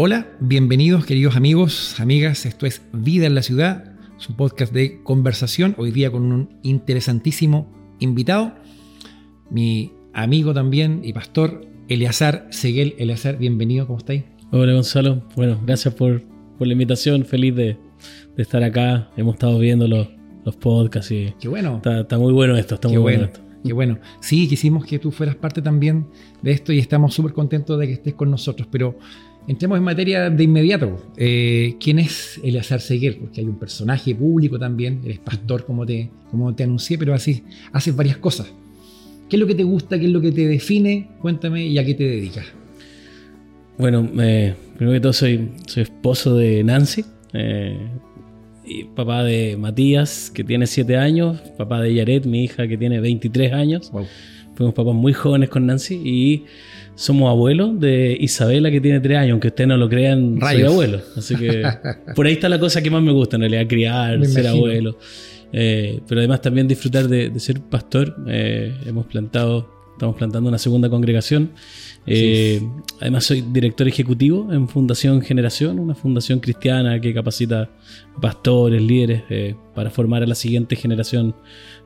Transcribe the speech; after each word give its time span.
Hola, 0.00 0.28
bienvenidos 0.38 1.04
queridos 1.04 1.34
amigos, 1.34 1.98
amigas, 1.98 2.46
esto 2.46 2.66
es 2.66 2.82
Vida 2.92 3.26
en 3.26 3.34
la 3.34 3.42
Ciudad, 3.42 3.96
su 4.16 4.36
podcast 4.36 4.72
de 4.72 5.02
conversación, 5.02 5.74
hoy 5.76 5.90
día 5.90 6.12
con 6.12 6.30
un 6.30 6.60
interesantísimo 6.62 7.68
invitado, 7.98 8.54
mi 9.50 9.90
amigo 10.14 10.54
también 10.54 11.00
y 11.02 11.12
pastor 11.12 11.66
Eleazar 11.88 12.46
Seguel. 12.50 12.94
Eleazar, 12.98 13.38
bienvenido, 13.38 13.88
¿cómo 13.88 13.98
estáis? 13.98 14.22
Hola 14.52 14.72
Gonzalo, 14.72 15.24
bueno, 15.34 15.60
gracias 15.66 15.92
por, 15.94 16.22
la 16.60 16.72
invitación, 16.72 17.24
feliz 17.24 17.56
de, 17.56 17.76
estar 18.36 18.62
acá, 18.62 19.10
hemos 19.16 19.34
estado 19.34 19.58
viendo 19.58 19.88
los, 19.88 20.06
podcasts 20.60 21.10
y 21.10 21.34
Qué 21.40 21.48
bueno. 21.48 21.82
Está, 21.84 22.18
muy 22.18 22.32
bueno 22.32 22.56
esto, 22.56 22.76
está 22.76 22.86
muy 22.86 22.98
bueno, 22.98 23.24
esto. 23.24 23.40
Qué 23.64 23.72
bueno. 23.72 23.98
Sí, 24.20 24.46
quisimos 24.46 24.86
que 24.86 25.00
tú 25.00 25.10
fueras 25.10 25.34
parte 25.34 25.60
también 25.60 26.06
de 26.40 26.52
esto 26.52 26.72
y 26.72 26.78
estamos 26.78 27.12
súper 27.12 27.32
contentos 27.32 27.78
de 27.80 27.88
que 27.88 27.94
estés 27.94 28.14
con 28.14 28.30
nosotros, 28.30 28.68
pero 28.70 28.96
Entremos 29.48 29.78
en 29.78 29.84
materia 29.84 30.28
de 30.28 30.44
inmediato. 30.44 31.02
Eh, 31.16 31.76
¿Quién 31.80 31.98
es 31.98 32.38
Eleazar 32.44 32.82
Seguer? 32.82 33.18
Porque 33.18 33.40
hay 33.40 33.46
un 33.46 33.58
personaje 33.58 34.14
público 34.14 34.58
también, 34.58 35.00
eres 35.02 35.20
pastor 35.20 35.64
como 35.64 35.86
te, 35.86 36.10
como 36.30 36.54
te 36.54 36.64
anuncié, 36.64 36.98
pero 36.98 37.14
así 37.14 37.42
haces 37.72 37.96
varias 37.96 38.18
cosas. 38.18 38.52
¿Qué 39.30 39.36
es 39.36 39.40
lo 39.40 39.46
que 39.46 39.54
te 39.54 39.62
gusta? 39.62 39.98
¿Qué 39.98 40.04
es 40.04 40.12
lo 40.12 40.20
que 40.20 40.32
te 40.32 40.46
define? 40.46 41.08
Cuéntame 41.22 41.66
y 41.66 41.78
a 41.78 41.84
qué 41.84 41.94
te 41.94 42.04
dedicas. 42.04 42.44
Bueno, 43.78 44.06
eh, 44.20 44.54
primero 44.76 44.96
que 44.96 45.00
todo 45.00 45.14
soy, 45.14 45.48
soy 45.66 45.84
esposo 45.84 46.36
de 46.36 46.62
Nancy, 46.62 47.06
eh, 47.32 47.78
y 48.66 48.84
papá 48.84 49.24
de 49.24 49.56
Matías, 49.56 50.30
que 50.30 50.44
tiene 50.44 50.66
7 50.66 50.96
años, 50.98 51.40
papá 51.56 51.80
de 51.80 51.94
Yaret, 51.94 52.26
mi 52.26 52.44
hija, 52.44 52.68
que 52.68 52.76
tiene 52.76 53.00
23 53.00 53.54
años. 53.54 53.90
Fuimos 54.58 54.74
papás 54.74 54.92
muy 54.92 55.12
jóvenes 55.12 55.50
con 55.50 55.66
Nancy 55.66 55.94
y 55.94 56.44
somos 56.96 57.30
abuelos 57.30 57.78
de 57.78 58.16
Isabela 58.18 58.72
que 58.72 58.80
tiene 58.80 58.98
tres 58.98 59.18
años, 59.18 59.30
aunque 59.30 59.46
ustedes 59.46 59.68
no 59.68 59.76
lo 59.76 59.88
crean, 59.88 60.36
soy 60.40 60.62
abuelo. 60.62 61.00
Así 61.16 61.36
que 61.36 61.62
por 62.16 62.26
ahí 62.26 62.32
está 62.32 62.48
la 62.48 62.58
cosa 62.58 62.82
que 62.82 62.90
más 62.90 63.00
me 63.00 63.12
gusta 63.12 63.36
en 63.36 63.42
realidad, 63.42 63.68
criar, 63.68 64.26
ser 64.26 64.48
abuelo. 64.48 64.98
Eh, 65.52 66.00
pero 66.08 66.20
además 66.20 66.42
también 66.42 66.66
disfrutar 66.66 67.06
de, 67.06 67.38
ser 67.38 67.60
pastor. 67.60 68.16
Eh, 68.26 68.76
hemos 68.84 69.06
plantado, 69.06 69.70
estamos 69.92 70.16
plantando 70.16 70.48
una 70.48 70.58
segunda 70.58 70.90
congregación. 70.90 71.52
Eh, 72.04 72.60
además 73.00 73.26
soy 73.26 73.42
director 73.42 73.86
ejecutivo 73.86 74.52
en 74.52 74.66
Fundación 74.68 75.22
Generación, 75.22 75.78
una 75.78 75.94
fundación 75.94 76.40
cristiana 76.40 77.00
que 77.00 77.14
capacita 77.14 77.70
pastores, 78.20 78.82
líderes 78.82 79.54
para 79.76 79.90
formar 79.90 80.24
a 80.24 80.26
la 80.26 80.34
siguiente 80.34 80.74
generación 80.74 81.36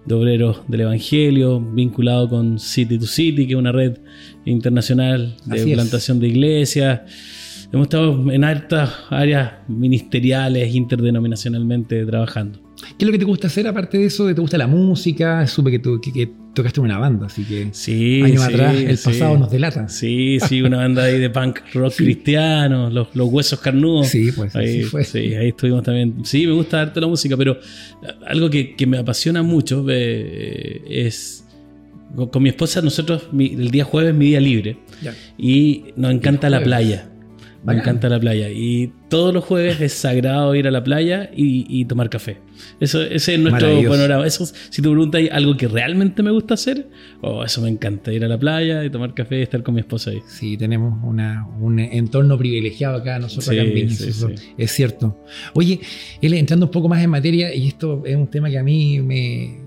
de 0.05 0.15
obreros 0.15 0.63
del 0.69 0.83
Evangelio, 0.83 1.61
vinculado 1.61 2.29
con 2.29 2.59
City 2.59 2.99
to 2.99 3.07
City, 3.07 3.47
que 3.47 3.53
es 3.53 3.59
una 3.59 3.73
red 3.73 3.99
internacional 4.45 5.37
de 5.45 5.75
plantación 5.75 6.21
de 6.21 6.29
iglesias. 6.29 7.01
Hemos 7.73 7.87
estado 7.87 8.31
en 8.31 8.45
altas 8.45 8.91
áreas 9.11 9.53
ministeriales, 9.69 10.75
interdenominacionalmente 10.75 12.05
trabajando. 12.05 12.62
¿Qué 12.99 13.05
es 13.05 13.07
lo 13.07 13.13
que 13.13 13.19
te 13.19 13.25
gusta 13.25 13.47
hacer 13.47 13.67
aparte 13.67 13.99
de 13.99 14.07
eso? 14.07 14.33
¿Te 14.35 14.41
gusta 14.41 14.59
la 14.59 14.67
música? 14.67 15.47
Supe 15.47 15.71
que, 15.71 15.79
tú, 15.79 16.01
que, 16.01 16.31
tocaste 16.55 16.81
una 16.81 16.99
banda, 16.99 17.27
así 17.27 17.45
que 17.45 17.69
sí, 17.73 18.21
años 18.23 18.43
atrás 18.43 18.77
el 18.77 18.99
pasado 18.99 19.39
nos 19.39 19.51
delata. 19.51 19.89
Sí, 19.89 20.39
sí, 20.47 20.61
una 20.63 20.79
banda 20.79 21.05
ahí 21.05 21.19
de 21.19 21.31
punk 21.31 21.61
rock 21.73 21.95
cristiano, 21.97 22.91
los, 22.91 23.09
huesos 23.15 23.61
carnudos. 23.61 24.09
Sí, 24.09 24.33
pues 24.33 24.55
ahí, 24.55 24.83
fue. 24.83 25.05
Sí, 25.05 25.35
ahí 25.35 25.49
estuvimos 25.49 25.83
también. 25.83 26.25
Sí, 26.25 26.47
me 26.47 26.53
gusta 26.53 26.79
darte 26.79 27.01
la 27.01 27.07
música, 27.07 27.37
pero 27.37 27.59
algo 28.27 28.51
que, 28.51 28.75
me 28.87 28.99
apasiona 28.99 29.43
mucho 29.43 29.87
eh, 29.89 30.83
es 30.87 31.43
con 32.31 32.43
mi 32.43 32.51
esposa, 32.51 32.83
nosotros, 32.83 33.29
el 33.33 33.71
día 33.71 33.85
jueves 33.85 34.13
es 34.13 34.17
mi 34.17 34.27
día 34.27 34.41
libre. 34.41 34.77
Y 35.39 35.85
nos 35.97 36.13
encanta 36.13 36.51
la 36.51 36.63
playa. 36.63 37.12
Me 37.65 37.75
encanta 37.75 38.09
la 38.09 38.19
playa. 38.19 38.51
Y 38.51 38.93
todos 39.09 39.33
los 39.33 39.45
jueves 39.45 39.81
es 39.81 39.93
sagrado 39.93 40.55
ir 40.55 40.67
a 40.67 40.71
la 40.71 40.83
playa 40.83 41.31
y, 41.35 41.85
tomar 41.85 42.11
café. 42.11 42.39
Eso, 42.81 43.03
ese 43.03 43.35
es 43.35 43.41
nuestro 43.41 43.69
panorama. 43.89 44.27
Eso, 44.27 44.47
si 44.47 44.83
tú 44.83 44.91
preguntas 44.91 45.23
algo 45.31 45.57
que 45.57 45.69
realmente 45.69 46.23
me 46.23 46.31
gusta 46.31 46.55
hacer, 46.55 46.89
oh, 47.21 47.45
eso 47.45 47.61
me 47.61 47.69
encanta, 47.69 48.13
ir 48.13 48.25
a 48.25 48.29
la 48.29 48.39
playa 48.39 48.85
y 48.85 48.91
tomar 48.91 49.15
café 49.15 49.39
y 49.39 49.43
estar 49.43 49.63
con 49.63 49.75
mi 49.75 49.81
esposa 49.81 50.11
ahí. 50.11 50.21
Sí, 50.27 50.57
tenemos 50.57 50.99
un 51.03 51.79
entorno 51.79 52.37
privilegiado 52.37 52.97
acá 52.97 53.19
nosotros 53.19 53.49
acá 53.49 53.63
en 53.63 53.89
Es 54.59 54.71
cierto. 54.73 55.23
Oye, 55.55 55.81
él 56.21 56.35
entrando 56.35 56.67
un 56.67 56.73
poco 56.73 56.89
más 56.89 57.03
en 57.03 57.11
materia, 57.11 57.55
y 57.55 57.69
esto 57.69 58.03
es 58.05 58.17
un 58.17 58.27
tema 58.29 58.51
que 58.51 58.59
a 58.59 58.63
mí 58.63 59.01
me, 59.01 59.62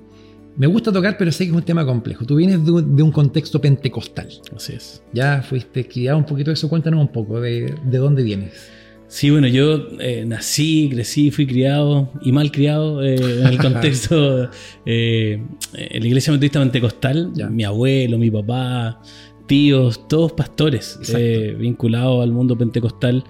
me 0.58 0.68
gusta 0.68 0.92
tocar, 0.92 1.18
pero 1.18 1.32
sé 1.32 1.46
que 1.46 1.52
es 1.52 1.56
un 1.56 1.64
tema 1.64 1.86
complejo. 1.86 2.26
Tú 2.26 2.36
vienes 2.36 2.64
de 2.66 2.72
un, 2.72 3.12
contexto 3.12 3.60
pentecostal. 3.60 4.30
Así 4.56 4.74
es. 4.74 5.04
Ya 5.14 5.42
fuiste 5.42 5.88
criado 5.88 6.18
un 6.18 6.26
poquito 6.26 6.52
de 6.52 6.54
eso. 6.54 6.70
Cuéntanos 6.70 7.02
un 7.02 7.12
poco 7.12 7.42
de, 7.42 7.76
dónde 7.86 8.24
vienes. 8.24 8.70
Sí, 9.08 9.30
bueno, 9.30 9.48
yo 9.48 9.88
eh, 10.00 10.24
nací, 10.26 10.90
crecí, 10.92 11.30
fui 11.30 11.46
criado 11.46 12.12
y 12.24 12.32
mal 12.32 12.52
criado 12.52 13.04
eh, 13.04 13.16
en 13.16 13.48
el 13.48 13.58
contexto 13.62 14.50
eh, 14.86 15.44
en 15.74 16.02
la 16.02 16.08
iglesia 16.08 16.32
metodista 16.34 16.60
pentecostal. 16.60 17.34
Mi 17.52 17.64
abuelo, 17.64 18.18
mi 18.18 18.32
papá, 18.32 19.02
tíos, 19.48 20.08
todos 20.08 20.32
pastores 20.32 21.00
vinculados 21.60 22.24
al 22.24 22.32
mundo 22.32 22.58
pentecostal. 22.58 23.24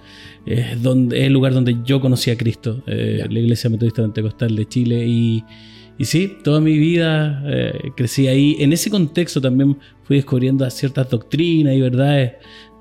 Es, 0.46 0.80
donde, 0.80 1.18
es 1.18 1.26
el 1.26 1.32
lugar 1.32 1.52
donde 1.52 1.76
yo 1.84 2.00
conocí 2.00 2.30
a 2.30 2.38
Cristo, 2.38 2.84
la 2.86 3.38
iglesia 3.38 3.68
metodista 3.68 4.02
pentecostal 4.02 4.54
de 4.54 4.66
Chile. 4.66 5.04
Y 5.06 5.44
y 5.98 6.04
sí, 6.04 6.36
toda 6.42 6.60
mi 6.60 6.76
vida 6.78 7.42
eh, 7.46 7.90
crecí 7.96 8.28
ahí. 8.28 8.56
En 8.58 8.72
ese 8.72 8.90
contexto 8.90 9.40
también 9.40 9.78
fui 10.02 10.16
descubriendo 10.16 10.68
ciertas 10.70 11.08
doctrinas 11.08 11.74
y 11.74 11.80
verdades 11.80 12.32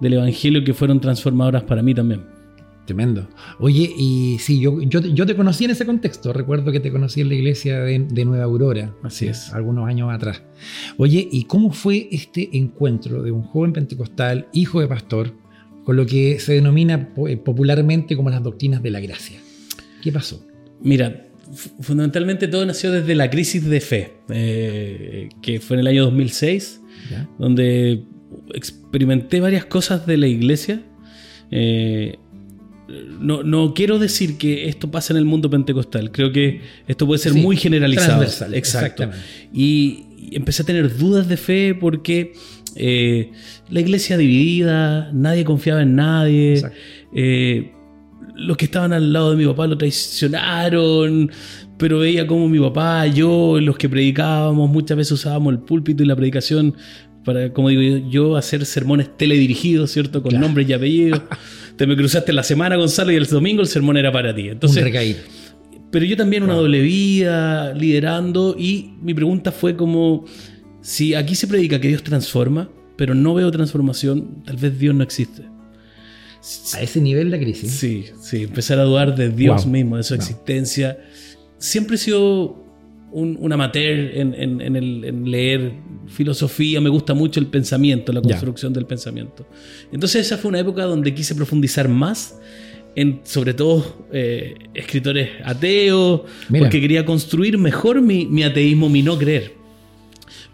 del 0.01 0.13
Evangelio 0.13 0.63
que 0.63 0.73
fueron 0.73 0.99
transformadoras 0.99 1.63
para 1.63 1.81
mí 1.81 1.93
también. 1.93 2.35
Tremendo. 2.85 3.27
Oye, 3.59 3.91
y 3.97 4.37
sí, 4.39 4.59
yo, 4.59 4.79
yo, 4.81 5.25
te 5.25 5.35
conocí 5.35 5.65
en 5.65 5.71
ese 5.71 5.87
contexto. 5.87 6.33
Recuerdo 6.33 6.71
que 6.71 6.79
te 6.79 6.91
conocí 6.91 7.21
en 7.21 7.29
la 7.29 7.35
iglesia 7.35 7.79
de, 7.79 8.25
Nueva 8.25 8.43
Aurora. 8.43 8.93
Así 9.01 9.27
es. 9.27 9.51
Algunos 9.53 9.87
años 9.87 10.13
atrás. 10.13 10.43
Oye, 10.97 11.27
¿y 11.31 11.45
cómo 11.45 11.71
fue 11.71 12.07
este 12.11 12.55
encuentro 12.55 13.23
de 13.23 13.31
un 13.31 13.41
joven 13.41 13.73
pentecostal, 13.73 14.47
hijo 14.53 14.81
de 14.81 14.87
pastor, 14.87 15.33
con 15.83 15.95
lo 15.95 16.05
que 16.05 16.39
se 16.39 16.53
denomina 16.53 17.09
eh, 17.27 17.37
popularmente 17.37 18.15
como 18.15 18.29
las 18.29 18.43
doctrinas 18.43 18.83
de 18.83 18.91
la 18.91 18.99
gracia? 18.99 19.39
¿Qué 20.03 20.11
pasó? 20.11 20.45
Mira, 20.79 21.25
fundamentalmente 21.79 22.47
todo 22.47 22.65
nació 22.65 22.91
desde 22.91 23.15
la 23.15 23.29
crisis 23.29 23.65
de 23.65 23.81
fe, 23.81 24.13
eh, 24.29 25.29
que 25.41 25.59
fue 25.59 25.75
en 25.75 25.81
el 25.81 25.87
año 25.87 26.05
2006, 26.05 26.81
donde 27.37 28.03
experimenté 28.53 29.39
varias 29.39 29.65
cosas 29.65 30.05
de 30.05 30.17
la 30.17 30.27
iglesia. 30.27 30.81
Eh, 31.51 32.17
no, 33.19 33.73
quiero 33.73 33.97
decir 33.99 34.37
que 34.37 34.67
esto 34.69 34.91
pasa 34.91 35.13
en 35.13 35.17
el 35.17 35.25
mundo 35.25 35.49
pentecostal, 35.49 36.11
creo 36.11 36.31
que 36.31 36.61
esto 36.87 37.07
puede 37.07 37.19
ser 37.19 37.33
muy 37.33 37.57
generalizado. 37.57 38.23
Exacto. 38.53 39.09
Y, 39.53 40.05
empecé 40.31 40.63
a 40.63 40.65
tener 40.65 40.97
dudas 40.97 41.27
de 41.27 41.37
fe 41.37 41.77
porque 41.79 42.33
eh, 42.75 43.31
la 43.69 43.79
iglesia 43.79 44.17
dividida, 44.17 45.11
nadie 45.13 45.45
confiaba 45.45 45.83
en 45.83 45.95
nadie 45.95 46.63
los 48.35 48.57
que 48.57 48.65
estaban 48.65 48.93
al 48.93 49.13
lado 49.13 49.31
de 49.31 49.37
mi 49.37 49.45
papá 49.45 49.67
lo 49.67 49.77
traicionaron, 49.77 51.31
pero 51.77 51.99
veía 51.99 52.27
como 52.27 52.47
mi 52.47 52.59
papá, 52.59 53.07
yo, 53.07 53.59
los 53.59 53.77
que 53.77 53.89
predicábamos, 53.89 54.69
muchas 54.69 54.97
veces 54.97 55.13
usábamos 55.13 55.53
el 55.53 55.59
púlpito 55.59 56.03
y 56.03 56.05
la 56.05 56.15
predicación 56.15 56.75
para, 57.23 57.51
como 57.51 57.69
digo 57.69 58.07
yo, 58.09 58.37
hacer 58.37 58.65
sermones 58.65 59.17
teledirigidos, 59.17 59.91
¿cierto? 59.91 60.21
Con 60.21 60.39
nombres 60.39 60.69
y 60.69 60.73
apellidos. 60.73 61.21
Te 61.75 61.87
me 61.87 61.97
cruzaste 61.97 62.31
la 62.31 62.43
semana, 62.43 62.75
Gonzalo, 62.77 63.11
y 63.11 63.15
el 63.15 63.25
domingo 63.25 63.61
el 63.61 63.67
sermón 63.67 63.97
era 63.97 64.11
para 64.11 64.33
ti. 64.33 64.47
Entonces, 64.47 64.77
Un 64.77 64.83
Pero 65.91 66.05
yo 66.05 66.15
también 66.15 66.43
una 66.43 66.53
doble 66.53 66.81
vida, 66.81 67.73
liderando, 67.73 68.55
y 68.57 68.91
mi 69.01 69.13
pregunta 69.13 69.51
fue 69.51 69.75
como, 69.75 70.25
si 70.81 71.15
aquí 71.15 71.35
se 71.35 71.47
predica 71.47 71.81
que 71.81 71.87
Dios 71.87 72.03
transforma, 72.03 72.69
pero 72.95 73.15
no 73.15 73.33
veo 73.33 73.51
transformación, 73.51 74.43
tal 74.45 74.57
vez 74.57 74.77
Dios 74.79 74.95
no 74.95 75.03
existe. 75.03 75.54
A 76.73 76.81
ese 76.81 77.01
nivel 77.01 77.31
de 77.31 77.39
crisis. 77.39 77.71
Sí, 77.71 78.05
sí, 78.21 78.43
empezar 78.43 78.77
a 78.79 78.83
dudar 78.83 79.15
de 79.15 79.29
Dios 79.29 79.65
mismo, 79.65 79.97
de 79.97 80.03
su 80.03 80.13
existencia. 80.13 80.99
Siempre 81.57 81.95
he 81.95 81.99
sido 81.99 82.63
un, 83.11 83.51
amateur 83.51 84.11
en, 84.13 85.31
leer 85.31 85.71
filosofía, 86.07 86.81
me 86.81 86.89
gusta 86.89 87.13
mucho 87.13 87.39
el 87.39 87.47
pensamiento, 87.47 88.11
la 88.11 88.21
construcción 88.21 88.73
del 88.73 88.85
pensamiento. 88.85 89.47
Entonces 89.91 90.25
esa 90.25 90.37
fue 90.37 90.49
una 90.49 90.59
época 90.59 90.83
donde 90.83 91.13
quise 91.15 91.33
profundizar 91.33 91.87
más 91.87 92.37
en 92.95 93.21
sobre 93.23 93.53
todo 93.53 94.07
eh, 94.11 94.55
escritores 94.73 95.29
ateos, 95.43 96.21
porque 96.59 96.79
quería 96.79 97.05
construir 97.05 97.57
mejor 97.57 98.01
mi, 98.01 98.25
mi, 98.25 98.43
ateísmo, 98.43 98.89
mi 98.89 99.01
no 99.01 99.17
creer. 99.17 99.53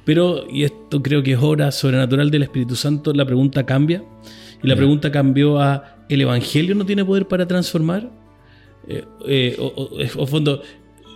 Pero, 0.06 0.48
y 0.50 0.64
esto 0.64 1.02
creo 1.02 1.22
que 1.22 1.34
es 1.34 1.40
obra 1.40 1.72
sobrenatural 1.72 2.32
del 2.32 2.44
Espíritu 2.44 2.76
Santo, 2.76 3.14
la 3.14 3.26
pregunta 3.26 3.66
cambia. 3.66 4.04
Y 4.64 4.68
la 4.68 4.76
pregunta 4.76 5.12
cambió 5.12 5.60
a, 5.60 5.98
¿el 6.08 6.22
Evangelio 6.22 6.76
no 6.76 6.86
tiene 6.86 7.04
poder 7.04 7.28
para 7.28 7.48
transformar? 7.48 8.10
Eh, 8.88 9.06
eh, 9.28 9.58
o, 9.60 10.26
fondo, 10.28 10.62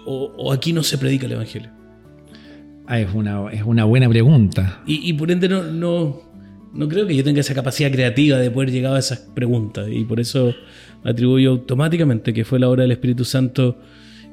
o, 0.06 0.51
aquí 0.51 0.74
no 0.74 0.83
se 0.83 0.97
predica 0.97 1.25
el 1.25 1.33
Evangelio? 1.33 1.69
Ah, 2.88 3.00
es, 3.00 3.13
una, 3.13 3.51
es 3.51 3.63
una 3.63 3.86
buena 3.86 4.09
pregunta. 4.09 4.81
Y, 4.86 5.12
por 5.13 5.31
ende 5.31 5.50
no, 5.50 6.21
no 6.75 6.89
creo 6.89 7.07
que 7.07 7.15
yo 7.15 7.24
tenga 7.24 7.39
esa 7.39 7.56
capacidad 7.56 7.92
creativa 7.92 8.38
de 8.38 8.51
poder 8.51 8.71
llegar 8.71 8.95
a 8.95 9.00
esas 9.00 9.19
preguntas 9.19 9.88
y 9.89 10.03
por 10.03 10.19
eso 10.19 10.53
atribuyo 11.03 11.51
automáticamente 11.51 12.33
que 12.33 12.44
fue 12.44 12.59
la 12.59 12.69
obra 12.69 12.81
del 12.83 12.92
Espíritu 12.92 13.24
Santo 13.24 13.80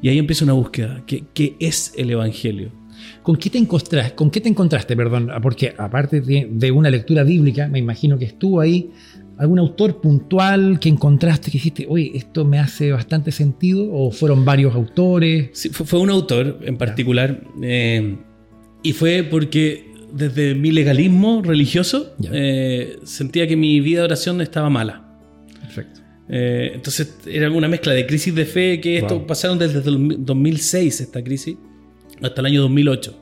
y 0.03 0.09
ahí 0.09 0.19
empieza 0.19 0.45
una 0.45 0.55
búsqueda. 0.55 1.03
¿Qué, 1.07 1.25
qué 1.33 1.57
es 1.61 1.95
el 1.97 2.11
Evangelio? 2.11 2.82
¿Con 3.23 3.37
qué 3.37 3.51
te 3.51 3.59
encontraste? 3.59 4.15
¿Con 4.15 4.31
qué 4.31 4.41
te 4.41 4.49
encontraste, 4.49 4.97
perdón? 4.97 5.31
Porque 5.43 5.75
aparte 5.77 6.21
de, 6.21 6.49
de, 6.51 6.71
una 6.71 6.91
lectura 6.91 7.23
bíblica, 7.23 7.69
me 7.69 7.79
imagino 7.79 8.19
que 8.19 8.25
estuvo 8.25 8.61
ahí 8.61 8.91
algún 9.39 9.59
autor 9.59 10.01
puntual 10.01 10.79
que 10.79 10.89
encontraste 10.89 11.51
que 11.51 11.59
dijiste, 11.59 11.87
oye, 11.89 12.13
esto 12.15 12.45
me 12.45 12.59
hace 12.59 12.93
bastante 12.93 13.33
sentido, 13.33 13.93
o 13.93 14.11
fueron 14.11 14.45
varios 14.45 14.75
autores. 14.75 15.51
Sí, 15.53 15.71
fue, 15.71 15.87
fue 15.87 16.01
un 16.01 16.11
autor 16.11 16.61
en 16.63 16.77
particular, 16.77 17.43
eh, 17.63 18.19
y 18.83 18.93
fue 18.93 19.23
porque 19.23 19.93
desde 20.13 20.55
mi 20.55 20.71
legalismo 20.71 21.43
religioso 21.43 22.15
eh, 22.31 22.99
sentía 23.05 23.47
que 23.47 23.57
mi 23.57 23.81
vida 23.81 24.01
de 24.01 24.05
oración 24.07 24.41
estaba 24.41 24.69
mala. 24.69 25.19
Perfecto. 25.61 26.01
Eh, 26.29 26.73
entonces 26.75 27.19
era 27.27 27.51
una 27.51 27.69
mezcla 27.69 27.93
de 27.93 28.07
crisis 28.07 28.35
de 28.35 28.45
fe 28.45 28.81
que 28.81 28.99
esto 28.99 29.19
Wow. 29.19 29.27
pasaron 29.27 29.59
desde 29.59 29.79
el 29.89 30.25
2006 30.25 31.01
esta 31.01 31.23
crisis 31.23 31.57
hasta 32.21 32.41
el 32.41 32.47
año 32.47 32.63
2008. 32.63 33.19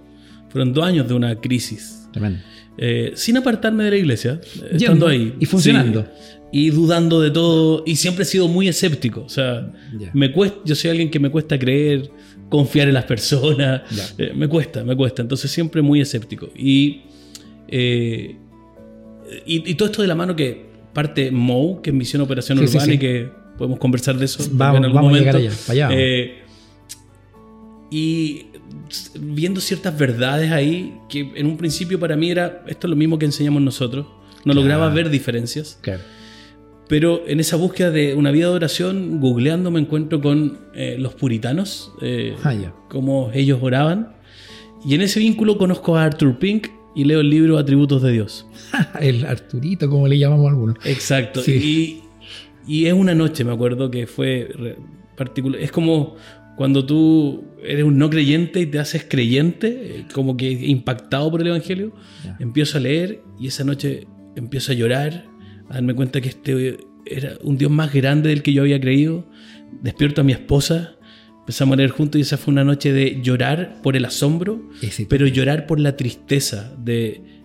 Fueron 0.49 0.73
dos 0.73 0.85
años 0.85 1.07
de 1.09 1.15
una 1.15 1.35
crisis. 1.41 2.09
Tremendo. 2.13 2.41
Eh, 2.79 3.13
sin 3.15 3.37
apartarme 3.37 3.85
de 3.85 3.91
la 3.91 3.97
iglesia, 3.97 4.41
eh, 4.43 4.59
Yendo 4.71 4.77
estando 4.85 5.07
ahí. 5.09 5.35
y 5.39 5.47
funcionando. 5.47 6.03
Sí. 6.03 6.09
y 6.53 6.71
dudando 6.71 7.21
de 7.21 7.31
todo. 7.31 7.83
Y 7.87 7.95
siempre 7.97 8.23
he 8.23 8.27
sido 8.27 8.49
muy 8.49 8.67
escéptico. 8.69 9.23
O 9.23 9.29
sea, 9.29 9.71
me 10.15 10.33
cuesta, 10.33 10.59
yo 10.65 10.75
soy 10.75 10.91
alguien 10.91 11.09
que 11.11 11.21
me 11.21 11.31
cuesta 11.31 11.57
creer, 11.59 12.11
confiar 12.49 12.89
en 12.89 12.95
las 12.95 13.05
personas. 13.05 13.83
Eh, 14.19 14.33
me 14.35 14.49
cuesta, 14.49 14.83
me 14.83 14.97
cuesta. 14.97 15.23
Entonces 15.23 15.51
siempre 15.51 15.81
muy 15.83 16.01
escéptico. 16.01 16.49
Y, 16.57 17.03
eh, 17.69 18.37
y, 19.47 19.71
y 19.71 19.75
todo 19.75 19.87
esto 19.91 20.03
de 20.03 20.09
la 20.09 20.15
mano 20.17 20.35
que 20.35 20.67
parte 20.93 21.31
MOU, 21.31 21.83
que 21.83 21.91
es 21.91 21.95
Misión 21.97 22.23
Operación 22.23 22.59
Sí, 22.59 22.65
Urbana, 22.65 22.85
sí. 22.85 22.93
y 22.95 22.99
que 22.99 23.29
podemos 23.57 23.79
conversar 23.79 24.17
de 24.17 24.25
eso 24.25 24.43
Vamos- 24.53 24.79
en 24.79 24.85
algún 24.87 24.97
vamos 24.97 25.11
a 25.11 25.21
momento. 25.21 25.39
llegar 25.39 25.53
allá, 25.53 25.67
para 25.67 25.87
allá. 25.89 26.31
Y 27.91 28.47
viendo 29.21 29.61
ciertas 29.61 29.97
verdades 29.99 30.51
ahí, 30.53 30.99
que 31.09 31.33
en 31.35 31.47
un 31.47 31.57
principio 31.57 31.99
para 31.99 32.17
mí 32.17 32.31
era, 32.31 32.63
esto 32.67 32.87
es 32.87 32.91
lo 32.91 32.97
mismo 32.97 33.19
que 33.19 33.27
enseñamos 33.27 33.63
nosotros, 33.63 34.07
no 34.45 34.53
Claro. 34.53 34.61
lograba 34.61 34.89
ver 34.89 35.11
diferencias, 35.11 35.79
Claro. 35.81 36.01
pero 36.89 37.23
en 37.27 37.41
esa 37.41 37.57
búsqueda 37.57 37.91
de 37.91 38.15
una 38.15 38.31
vida 38.31 38.47
de 38.49 38.55
oración, 38.55 39.21
googleando 39.21 39.71
me 39.71 39.81
encuentro 39.81 40.21
con 40.21 40.59
eh, 40.75 40.97
los 40.99 41.15
puritanos, 41.15 41.93
eh, 42.03 42.35
Ah, 42.43 42.55
cómo 42.89 43.31
ellos 43.35 43.59
oraban, 43.63 44.17
y 44.85 44.95
en 44.95 45.03
ese 45.03 45.21
vínculo 45.21 45.59
conozco 45.59 45.97
a 45.97 46.05
Arthur 46.05 46.39
Pink 46.39 46.69
y 46.95 47.05
leo 47.05 47.21
el 47.21 47.31
libro 47.31 47.59
Atributos 47.59 48.03
de 48.03 48.13
Dios. 48.13 48.47
El 49.01 49.25
Arturito, 49.27 49.89
como 49.89 50.09
le 50.09 50.19
llamamos 50.19 50.49
algunos. 50.49 50.77
Exacto. 50.85 51.41
Sí. 51.43 52.03
Y, 52.67 52.73
y 52.83 52.87
es 52.87 52.93
una 52.95 53.15
noche, 53.15 53.45
me 53.45 53.53
acuerdo, 53.53 53.91
que 53.91 54.07
fue 54.09 54.49
particular. 55.17 55.61
Es 55.61 55.71
como 55.71 56.17
cuando 56.61 56.85
tú 56.85 57.43
eres 57.65 57.85
un 57.85 57.97
no 57.97 58.11
creyente 58.11 58.61
y 58.61 58.67
te 58.67 58.79
haces 58.79 59.07
creyente, 59.09 59.69
eh, 60.01 60.05
como 60.13 60.37
que 60.37 60.51
impactado 60.51 61.31
por 61.31 61.41
el 61.41 61.47
Evangelio. 61.47 61.95
Empiezo 62.39 62.77
a 62.77 62.83
leer 62.83 63.23
y 63.41 63.47
esa 63.47 63.65
noche 63.65 64.07
empiezo 64.37 64.73
a 64.73 64.75
llorar, 64.75 65.25
a 65.71 65.75
darme 65.77 65.95
cuenta 65.95 66.21
que 66.21 66.29
este 66.29 66.77
era 67.07 67.39
un 67.43 67.57
Dios 67.57 67.71
más 67.71 67.95
grande 67.95 68.29
del 68.29 68.43
que 68.43 68.53
yo 68.53 68.61
había 68.61 68.79
creído. 68.79 69.27
Despierto 69.81 70.21
a 70.21 70.25
mi 70.25 70.33
esposa, 70.33 70.97
empezamos 71.39 71.73
a 71.73 71.77
leer 71.79 71.93
juntos 71.93 72.19
y 72.19 72.23
esa 72.23 72.37
fue 72.37 72.53
una 72.53 72.65
noche 72.65 72.93
de 72.93 73.23
llorar 73.23 73.81
por 73.83 73.97
el 73.97 74.05
asombro, 74.05 74.69
Ese 74.83 75.07
pero 75.07 75.27
llorar 75.27 75.65
por 75.65 75.81
la 75.81 75.97
tristeza 75.97 76.77
de, 76.77 77.40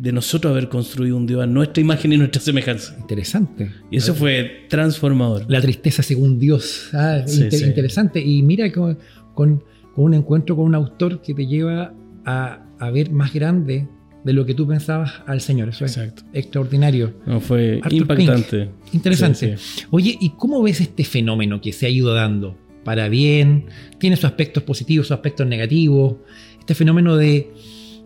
de 0.00 0.12
nosotros 0.12 0.50
haber 0.52 0.68
construido 0.70 1.16
un 1.16 1.26
Dios 1.26 1.42
a 1.42 1.46
nuestra 1.46 1.80
imagen 1.82 2.12
y 2.12 2.16
nuestra 2.16 2.40
semejanza. 2.40 2.96
Interesante. 2.98 3.70
Y 3.90 3.98
eso 3.98 4.14
fue 4.14 4.64
transformador. 4.68 5.44
La 5.48 5.60
tristeza 5.60 6.02
según 6.02 6.38
Dios. 6.38 6.88
Ah, 6.94 7.22
Sí, 7.26 7.42
inter- 7.42 7.58
sí. 7.58 7.64
Interesante. 7.66 8.20
Y 8.20 8.42
mira 8.42 8.72
con, 8.72 8.98
con- 9.34 9.62
con 9.94 10.04
un 10.04 10.14
encuentro 10.14 10.56
con 10.56 10.64
un 10.64 10.74
autor 10.74 11.20
que 11.20 11.34
te 11.34 11.46
lleva 11.46 11.92
a, 12.24 12.64
a 12.78 12.90
ver 12.90 13.10
más 13.10 13.34
grande 13.34 13.88
de 14.24 14.32
lo 14.32 14.46
que 14.46 14.54
tú 14.54 14.66
pensabas 14.66 15.12
al 15.26 15.40
Señor. 15.42 15.68
Eso 15.68 15.84
es 15.84 15.96
Exacto. 15.98 16.22
extraordinario. 16.32 17.12
No, 17.26 17.40
fue 17.40 17.80
Arthur 17.82 17.92
impactante. 18.00 18.70
Interesante. 18.92 19.56
Sí, 19.58 19.82
Oye, 19.90 20.16
¿y 20.18 20.30
cómo 20.30 20.62
ves 20.62 20.80
este 20.80 21.04
fenómeno 21.04 21.60
que 21.60 21.72
se 21.72 21.84
ha 21.86 21.88
ido 21.90 22.14
dando? 22.14 22.56
Para 22.84 23.10
bien, 23.10 23.66
tiene 23.98 24.16
sus 24.16 24.24
aspectos 24.24 24.62
positivos, 24.62 25.08
sus 25.08 25.14
aspectos 25.14 25.46
negativos. 25.46 26.14
Este 26.58 26.74
fenómeno 26.74 27.16
de, 27.16 27.52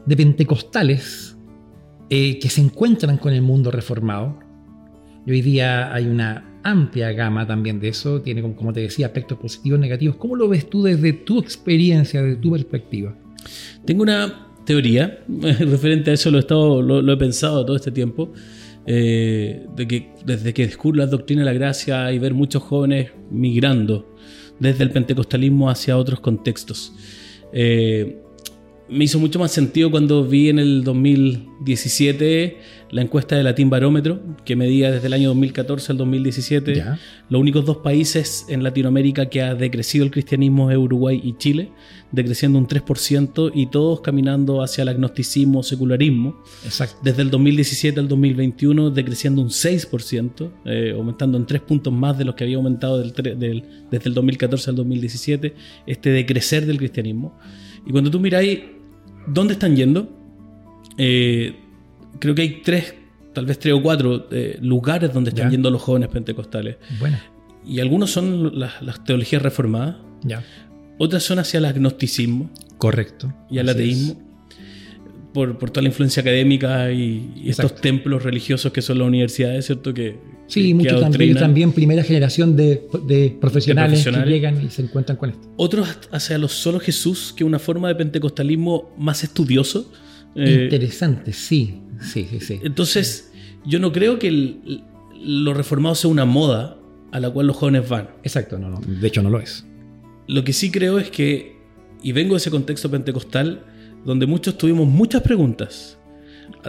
de 0.07 0.17
pentecostales 0.17 1.34
eh, 2.11 2.39
que 2.39 2.49
se 2.49 2.61
encuentran 2.61 3.19
con 3.19 3.33
el 3.33 3.43
mundo 3.43 3.71
reformado. 3.71 4.39
Y 5.27 5.33
hoy 5.33 5.43
día 5.43 5.93
hay 5.93 6.07
una 6.07 6.61
amplia 6.63 7.13
gama 7.13 7.47
también 7.47 7.81
de 7.81 7.89
eso. 7.89 8.21
Tiene, 8.21 8.43
como, 8.43 8.57
como 8.57 8.73
te 8.73 8.81
decía, 8.81 9.07
aspectos 9.07 9.39
positivos, 9.39 9.81
negativos. 9.81 10.17
¿Cómo 10.17 10.37
lo 10.37 10.49
ves 10.49 10.69
tú 10.69 10.83
desde 10.83 11.13
tu 11.13 11.39
experiencia, 11.39 12.23
desde 12.23 12.37
tu 12.37 12.53
perspectiva? 12.53 13.17
Tengo 13.85 14.03
una 14.03 14.49
teoría 14.65 15.21
referente 15.29 16.11
a 16.11 16.15
eso, 16.15 16.31
lo 16.31 16.39
he, 16.39 16.41
estado, 16.41 16.83
lo, 16.83 17.13
he 17.13 17.17
pensado 17.17 17.65
todo 17.65 17.77
este 17.77 17.91
tiempo, 17.91 18.33
eh, 18.87 19.67
desde 20.25 20.53
que 20.53 20.67
descubro 20.67 20.99
la 20.99 21.07
doctrina 21.07 21.43
de 21.43 21.47
la 21.47 21.53
gracia 21.53 22.13
y 22.13 22.19
ver 22.19 22.35
muchos 22.35 22.63
jóvenes 22.63 23.13
migrando 23.31 24.15
desde 24.59 24.85
el 24.85 24.91
pentecostalismo 24.91 25.71
hacia 25.71 25.97
otros 25.97 26.21
contextos. 26.21 26.93
Eh, 27.53 28.21
me 28.95 29.05
hizo 29.05 29.19
mucho 29.19 29.39
más 29.39 29.51
sentido 29.53 29.91
cuando 29.91 30.25
vi 30.25 30.49
en 30.49 30.59
el 30.59 30.85
2017 30.85 32.59
la 32.91 33.03
encuesta 33.03 33.37
de 33.37 33.43
Latin 33.43 33.69
Barómetro, 33.71 34.21
que 34.45 34.55
medía 34.55 34.93
desde 34.93 35.09
el 35.09 35.15
año 35.15 35.29
2014 35.31 35.91
al 35.93 35.99
2017 35.99 36.75
Ya. 36.77 36.99
los 37.29 37.41
únicos 37.41 37.65
dos 37.65 37.79
países 37.79 38.47
en 38.49 38.63
Latinoamérica 38.63 39.29
que 39.29 39.43
ha 39.43 39.55
decrecido 39.57 40.05
el 40.05 40.13
cristianismo 40.13 40.71
es 40.71 40.77
Uruguay 40.77 41.21
y 41.25 41.33
Chile, 41.37 41.71
decreciendo 42.13 42.57
un 42.59 42.69
3% 42.69 43.51
y 43.53 43.67
todos 43.67 44.01
caminando 44.01 44.63
hacia 44.63 44.83
el 44.83 44.89
agnosticismo, 44.89 45.65
secularismo. 45.65 46.37
Exacto. 46.65 46.97
Desde 47.03 47.23
el 47.23 47.31
2017 47.31 47.99
al 47.99 48.07
2021 48.07 48.91
decreciendo 48.91 49.43
un 49.43 49.49
6%, 49.51 50.53
eh, 50.67 50.93
aumentando 50.97 51.37
en 51.37 51.47
3 51.47 51.63
puntos 51.63 51.93
más 51.93 52.17
de 52.17 52.25
los 52.27 52.37
que 52.37 52.45
había 52.45 52.57
aumentado 52.57 52.99
del 52.99 53.13
del- 53.39 53.65
desde 53.91 54.09
el 54.09 54.15
2014 54.15 54.71
al 54.71 54.77
2017, 54.77 55.55
este 55.87 56.11
decrecer 56.11 56.65
del 56.67 56.79
cristianismo. 56.79 57.37
Y 57.87 57.91
cuando 57.91 58.11
tú 58.11 58.19
miráis 58.21 58.61
dónde 59.27 59.55
están 59.55 59.77
yendo, 59.77 60.09
eh, 60.99 61.57
creo 62.19 62.35
que 62.35 62.43
hay 62.43 62.63
tres, 62.63 62.95
tal 63.33 63.47
vez 63.47 63.59
tres 63.59 63.75
o 63.75 63.83
cuatro 63.83 64.27
eh, 64.31 64.59
lugares 64.61 65.13
donde 65.13 65.31
están 65.31 65.47
Ya. 65.47 65.51
yendo 65.53 65.71
los 65.71 65.83
jóvenes 65.83 66.09
pentecostales. 66.09 66.77
Bueno, 66.99 67.19
Y 67.67 67.81
algunos 67.81 68.11
son 68.11 68.59
las, 68.59 68.83
las 68.83 69.03
teologías 69.05 69.41
reformadas, 69.43 69.97
ya. 70.23 70.43
otras 70.99 71.23
son 71.23 71.39
hacia 71.39 71.59
el 71.59 71.65
agnosticismo 71.65 72.51
Correcto. 72.79 73.33
y 73.51 73.59
al 73.59 73.69
ateísmo, 73.71 74.21
por, 75.35 75.59
por 75.59 75.69
toda 75.71 75.83
la 75.83 75.89
influencia 75.89 76.21
académica 76.23 76.91
y, 76.93 77.33
y 77.37 77.51
estos 77.51 77.75
templos 77.75 78.23
religiosos 78.23 78.73
que 78.73 78.81
son 78.81 78.99
las 79.01 79.09
universidades, 79.09 79.67
¿cierto? 79.67 79.93
Que, 79.93 80.17
Sí, 80.47 80.69
que- 80.69 80.75
muchos 80.75 81.01
también, 81.01 81.73
primera 81.73 82.03
generación 82.05 82.55
de, 82.57 82.83
de 83.07 83.37
profesionales, 83.41 83.91
profesionales. 84.03 84.27
que 84.27 84.31
llegan 84.31 84.65
y 84.65 84.71
se 84.71 84.83
encuentran 84.83 85.17
con 85.19 85.31
esto. 85.31 85.49
Otros 85.57 85.89
hacia 86.13 86.39
los 86.39 86.53
solo 86.53 86.79
Jesús, 86.81 87.35
que 87.37 87.45
es 87.45 87.47
una 87.49 87.59
forma 87.59 87.89
de 87.89 87.95
pentecostalismo 87.97 88.95
más 88.99 89.25
estudioso. 89.25 89.91
Eh, 90.37 90.65
Interesante, 90.65 91.33
sí, 91.33 91.81
sí, 92.01 92.27
sí, 92.31 92.41
sí. 92.41 92.61
entonces, 92.63 93.31
yo 93.67 93.79
no 93.81 93.93
creo 93.93 94.19
que 94.19 94.29
el- 94.29 94.83
lo 95.25 95.55
reformado 95.55 95.95
sea 95.95 96.11
una 96.11 96.25
moda 96.27 96.77
a 97.11 97.21
la 97.21 97.31
cual 97.31 97.47
los 97.47 97.57
jóvenes 97.57 97.89
van. 97.89 98.11
Exacto, 98.23 98.59
no, 98.59 98.69
no, 98.69 98.81
de 98.81 99.07
hecho 99.09 99.23
no 99.23 99.31
lo 99.31 99.41
es. 99.41 99.65
Lo 100.27 100.45
que 100.45 100.53
sí 100.53 100.71
creo 100.71 100.99
es 100.99 101.11
que, 101.11 101.57
y 102.03 102.13
vengo 102.13 102.35
de 102.35 102.39
ese 102.39 102.51
contexto 102.51 102.91
pentecostal, 102.91 103.65
donde 104.05 104.27
muchos 104.27 104.57
tuvimos 104.59 104.87
muchas 104.87 105.23
preguntas. 105.23 105.99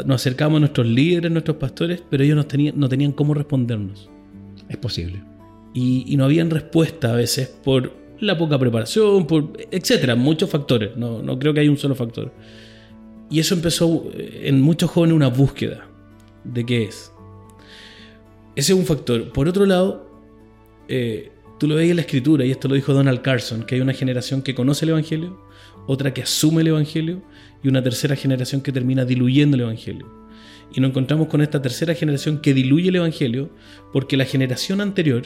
Nos 0.06 0.22
acercamos 0.22 0.58
a 0.58 0.60
nuestros 0.62 0.88
líderes, 0.88 1.32
nuestros 1.32 1.58
pastores, 1.58 2.04
pero 2.10 2.24
ellos 2.24 2.36
no 2.36 2.46
tenían, 2.46 2.78
no 2.78 2.90
tenían 2.90 3.12
cómo 3.12 3.34
respondernos. 3.34 4.10
Es 4.70 4.78
posible. 4.78 5.22
Y, 5.74 6.06
y 6.08 6.18
no 6.18 6.26
habían 6.26 6.50
respuesta 6.50 7.12
a 7.12 7.16
veces 7.16 7.48
por 7.48 7.92
la 8.20 8.38
poca 8.38 8.58
preparación, 8.58 9.28
por 9.28 9.54
etcétera, 9.72 10.16
muchos 10.16 10.50
factores. 10.50 10.96
No, 10.96 11.22
no 11.22 11.38
creo 11.38 11.54
que 11.54 11.60
hay 11.60 11.68
un 11.68 11.78
solo 11.78 11.96
factor. 11.96 12.32
Y 13.30 13.40
eso 13.40 13.56
empezó 13.56 14.10
eh, 14.14 14.44
en 14.46 14.62
muchos 14.62 14.90
jóvenes 14.90 15.16
una 15.16 15.28
búsqueda 15.28 15.88
de 16.44 16.66
qué 16.66 16.84
es. 16.84 17.12
Ese 18.56 18.74
es 18.74 18.80
un 18.80 18.86
factor. 18.86 19.32
Por 19.32 19.48
otro 19.48 19.66
lado, 19.66 20.10
eh, 20.88 21.32
tú 21.60 21.68
lo 21.68 21.76
veis 21.76 21.90
en 21.90 21.98
la 21.98 22.02
escritura, 22.04 22.46
y 22.46 22.52
esto 22.52 22.68
lo 22.68 22.76
dijo 22.76 22.94
Donald 22.94 23.22
Carson, 23.22 23.64
que 23.64 23.76
hay 23.76 23.82
una 23.82 23.94
generación 23.94 24.42
que 24.42 24.56
conoce 24.56 24.86
el 24.86 24.90
Evangelio, 24.90 25.45
otra 25.88 26.14
que 26.14 26.22
asume 26.24 26.62
el 26.62 26.68
Evangelio, 26.68 27.22
y 27.64 27.68
una 27.68 27.82
tercera 27.82 28.16
generación 28.16 28.62
que 28.62 28.72
termina 28.72 29.06
diluyendo 29.06 29.56
el 29.56 29.62
Evangelio. 29.62 30.08
Y 30.74 30.82
nos 30.82 30.90
encontramos 30.90 31.28
con 31.28 31.42
esta 31.42 31.62
tercera 31.62 31.94
generación 31.96 32.40
que 32.40 32.54
diluye 32.54 32.90
el 32.90 32.96
Evangelio 32.98 33.50
porque 33.94 34.18
la 34.18 34.26
generación 34.26 34.82
anterior 34.82 35.24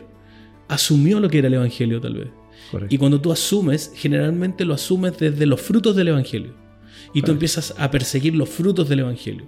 asumió 0.67 1.19
lo 1.19 1.29
que 1.29 1.39
era 1.39 1.47
el 1.47 1.55
Evangelio 1.55 1.99
tal 1.99 2.13
vez. 2.15 2.29
Correcto. 2.71 2.93
Y 2.93 2.97
cuando 2.97 3.19
tú 3.19 3.31
asumes, 3.31 3.91
generalmente 3.95 4.63
lo 4.65 4.73
asumes 4.73 5.17
desde 5.17 5.45
los 5.45 5.59
frutos 5.61 5.95
del 5.95 6.09
Evangelio. 6.09 6.53
Y 7.13 7.21
tú 7.23 7.31
empiezas 7.31 7.73
a 7.77 7.89
perseguir 7.89 8.35
los 8.35 8.49
frutos 8.49 8.87
del 8.87 8.99
Evangelio. 8.99 9.47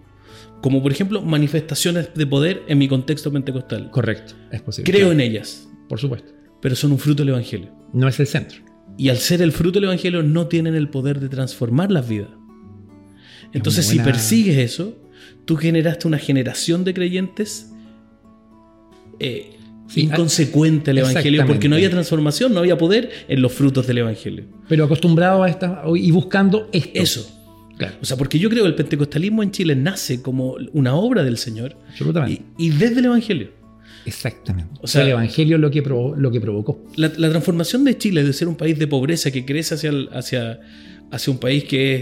como 0.62 0.82
por 0.82 0.92
ejemplo 0.92 1.22
manifestaciones 1.22 2.14
de 2.14 2.26
poder 2.28 2.64
en 2.68 2.78
mi 2.78 2.88
contexto 2.88 3.32
pentecostal. 3.32 3.90
Correcto, 3.92 4.34
es 4.52 4.62
posible. 4.62 4.92
Creo 4.92 5.12
en 5.12 5.20
ellas, 5.20 5.68
Por 5.90 6.00
supuesto. 6.00 6.32
pero 6.62 6.76
son 6.76 6.92
un 6.92 7.00
fruto 7.00 7.22
del 7.24 7.30
Evangelio. 7.30 7.70
No 7.94 8.08
es 8.08 8.20
el 8.20 8.28
centro. 8.28 8.60
Y 8.98 9.10
al 9.10 9.18
ser 9.18 9.42
el 9.42 9.52
fruto 9.52 9.80
del 9.80 9.86
Evangelio 9.86 10.22
no 10.24 10.48
tienen 10.48 10.76
el 10.76 10.90
poder 10.90 11.20
de 11.20 11.30
transformar 11.30 11.92
las 11.92 12.08
vidas. 12.08 12.30
Entonces, 13.54 13.86
buena- 13.88 14.04
si 14.04 14.10
persigues 14.12 14.58
eso, 14.58 14.98
tú 15.46 15.56
generaste 15.56 16.08
una 16.08 16.18
generación 16.18 16.84
de 16.84 16.94
creyentes 16.94 17.72
eh, 19.20 19.58
Sí, 19.88 20.04
inconsecuente 20.04 20.92
al 20.92 21.00
Evangelio 21.00 21.46
porque 21.46 21.68
no 21.68 21.76
había 21.76 21.90
transformación, 21.90 22.54
no 22.54 22.60
había 22.62 22.78
poder 22.78 23.10
en 23.28 23.42
los 23.42 23.52
frutos 23.52 23.86
del 23.88 23.98
Evangelio. 23.98 24.46
Pero 24.70 24.86
acostumbrado 24.86 25.44
a 25.44 25.50
esta 25.50 25.84
y 25.96 26.12
buscando 26.12 26.70
esto. 26.72 26.90
Eso. 26.94 27.38
Claro, 27.78 27.96
O 28.02 28.06
sea, 28.06 28.16
porque 28.16 28.40
yo 28.40 28.50
creo 28.50 28.64
que 28.64 28.70
el 28.70 28.76
pentecostalismo 28.76 29.44
en 29.44 29.52
Chile 29.52 29.76
nace 29.76 30.22
como 30.22 30.56
una 30.72 30.94
obra 30.96 31.24
del 31.24 31.38
Señor 31.38 31.76
absolutamente. 31.90 32.42
y, 32.58 32.68
y 32.68 32.70
desde 32.70 33.00
el 33.00 33.06
Evangelio. 33.06 33.50
Exactamente. 34.06 34.72
O 34.82 34.88
sea- 34.88 35.04
el 35.04 35.10
evangelio 35.10 35.58
lo 35.58 35.70
que, 35.72 35.84
provo- 35.84 36.16
lo 36.16 36.32
que 36.32 36.42
provocó. 36.42 36.84
La, 36.96 37.12
la 37.18 37.30
transformación 37.30 37.84
de 37.84 37.98
Chile 37.98 38.24
de 38.24 38.34
ser 38.34 38.48
un 38.48 38.56
país 38.56 38.78
de 38.80 38.88
pobreza 38.88 39.32
que 39.32 39.46
crece 39.46 39.76
hacia, 39.76 39.90
el- 39.90 40.10
hacia, 40.14 40.60
hacia 41.12 41.32
un 41.34 41.40
país 41.40 41.64
que 41.66 41.96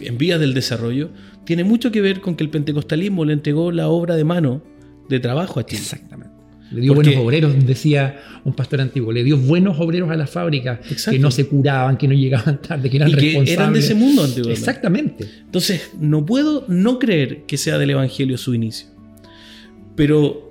es 0.00 0.06
en 0.08 0.16
vías 0.18 0.38
del 0.40 0.54
desarrollo 0.54 1.10
tiene 1.44 1.64
mucho 1.64 1.90
que 1.90 2.00
ver 2.00 2.20
con 2.20 2.36
que 2.36 2.44
el 2.44 2.50
pentecostalismo 2.50 3.24
le 3.24 3.32
entregó 3.32 3.72
la 3.72 3.88
obra 3.88 4.14
de 4.16 4.24
mano 4.24 4.62
de 5.08 5.18
trabajo 5.20 5.58
a 5.60 5.66
Chile. 5.66 5.80
Exactamente. 5.82 6.30
Le 6.70 6.80
dio 6.82 6.94
Porque- 6.94 7.08
buenos 7.10 7.24
obreros, 7.26 7.66
decía 7.66 8.20
un 8.44 8.52
pastor 8.52 8.80
antiguo. 8.80 9.10
Le 9.10 9.24
dio 9.24 9.36
buenos 9.36 9.80
obreros 9.80 10.08
a 10.10 10.14
las 10.16 10.30
fábricas 10.30 10.78
Exacto. 10.88 11.10
que 11.10 11.18
no 11.18 11.32
se 11.32 11.46
curaban, 11.48 11.96
que 11.96 12.06
no 12.06 12.14
llegaban 12.14 12.62
tarde, 12.68 12.88
que 12.88 12.96
eran 12.98 13.08
Y 13.08 13.14
que 13.14 13.20
responsables. 13.20 13.52
eran 13.58 13.72
de 13.72 13.78
ese 13.80 13.94
mundo 13.96 14.22
antiguamente. 14.22 14.60
Exactamente. 14.60 15.24
Entonces, 15.46 15.90
no 15.98 16.24
puedo 16.24 16.64
no 16.68 17.00
creer 17.00 17.42
que 17.46 17.56
sea 17.56 17.76
del 17.76 17.90
Evangelio 17.90 18.38
su 18.38 18.54
inicio. 18.54 18.86
Pero 19.96 20.49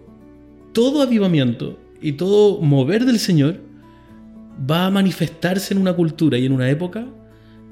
todo 0.79 1.01
avivamiento 1.01 1.77
y 2.01 2.13
todo 2.13 2.61
mover 2.61 3.03
del 3.03 3.19
Señor 3.19 3.59
va 4.71 4.85
a 4.85 4.89
manifestarse 4.89 5.73
en 5.73 5.81
una 5.81 5.91
cultura 5.91 6.37
y 6.37 6.45
en 6.45 6.53
una 6.53 6.69
época 6.69 7.05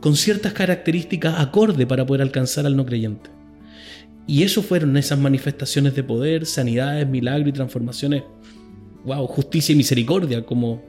con 0.02 0.18
ciertas 0.18 0.52
características 0.52 1.40
acorde 1.40 1.88
para 1.88 2.06
poder 2.06 2.22
alcanzar 2.22 2.66
al 2.66 2.76
no 2.76 2.86
creyente. 2.86 3.30
Y 4.28 4.44
eso 4.44 4.62
fueron 4.62 4.98
esas 4.98 5.18
manifestaciones 5.20 5.96
de 5.96 6.04
poder, 6.04 6.46
sanidades, 6.46 7.08
milagros 7.08 7.48
y 7.48 7.54
transformaciones. 7.54 8.24
Wow, 9.06 9.26
justicia 9.28 9.72
y 9.72 9.78
misericordia 9.78 10.46
como 10.46 10.84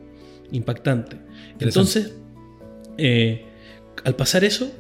impactante. 0.51 1.19
Entonces, 1.61 2.17
eh, 2.97 3.45
al 4.03 4.17
pasar 4.17 4.43
eso, 4.43 4.73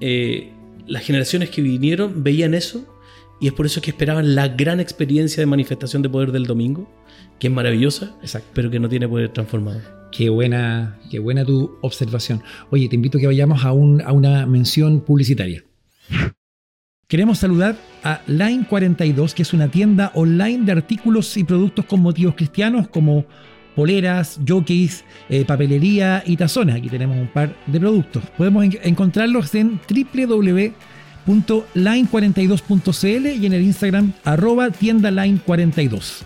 eh, 0.00 0.52
las 0.86 1.02
generaciones 1.02 1.50
que 1.50 1.60
vinieron 1.60 2.22
veían 2.22 2.54
eso 2.54 2.95
y 3.40 3.46
es 3.48 3.52
por 3.52 3.66
eso 3.66 3.80
que 3.80 3.90
esperaban 3.90 4.34
la 4.34 4.48
gran 4.48 4.80
experiencia 4.80 5.40
de 5.40 5.46
manifestación 5.46 6.02
de 6.02 6.08
poder 6.08 6.32
del 6.32 6.44
domingo, 6.46 6.88
que 7.38 7.48
es 7.48 7.52
maravillosa, 7.52 8.16
Exacto. 8.22 8.48
pero 8.54 8.70
que 8.70 8.80
no 8.80 8.88
tiene 8.88 9.08
poder 9.08 9.28
transformador. 9.30 9.82
Qué 10.12 10.30
buena, 10.30 10.98
qué 11.10 11.18
buena 11.18 11.44
tu 11.44 11.76
observación. 11.82 12.42
Oye, 12.70 12.88
te 12.88 12.94
invito 12.96 13.18
a 13.18 13.20
que 13.20 13.26
vayamos 13.26 13.64
a, 13.64 13.72
un- 13.72 14.00
a 14.00 14.12
una 14.12 14.46
mención 14.46 15.00
publicitaria. 15.00 15.62
Queremos 17.08 17.38
saludar 17.38 17.76
a 18.02 18.20
Line 18.26 18.66
42, 18.68 19.34
que 19.34 19.42
es 19.42 19.52
una 19.52 19.68
tienda 19.70 20.10
online 20.14 20.64
de 20.64 20.72
artículos 20.72 21.36
y 21.36 21.44
productos 21.44 21.84
con 21.84 22.00
motivos 22.00 22.34
cristianos 22.34 22.88
como 22.88 23.26
poleras, 23.76 24.40
jockeys, 24.48 25.04
eh, 25.28 25.44
papelería 25.44 26.22
y 26.26 26.36
tazones. 26.36 26.74
Aquí 26.74 26.88
tenemos 26.88 27.16
un 27.16 27.28
par 27.28 27.54
de 27.66 27.78
productos. 27.78 28.24
Podemos 28.36 28.64
en- 28.64 28.78
encontrarlos 28.82 29.54
en 29.54 29.78
www.line42.cl 31.26 33.26
y 33.42 33.46
en 33.46 33.52
el 33.52 33.62
Instagram 33.62 34.12
arroba 34.24 34.70
tienda 34.70 35.10
line 35.10 35.40
42. 35.44 36.24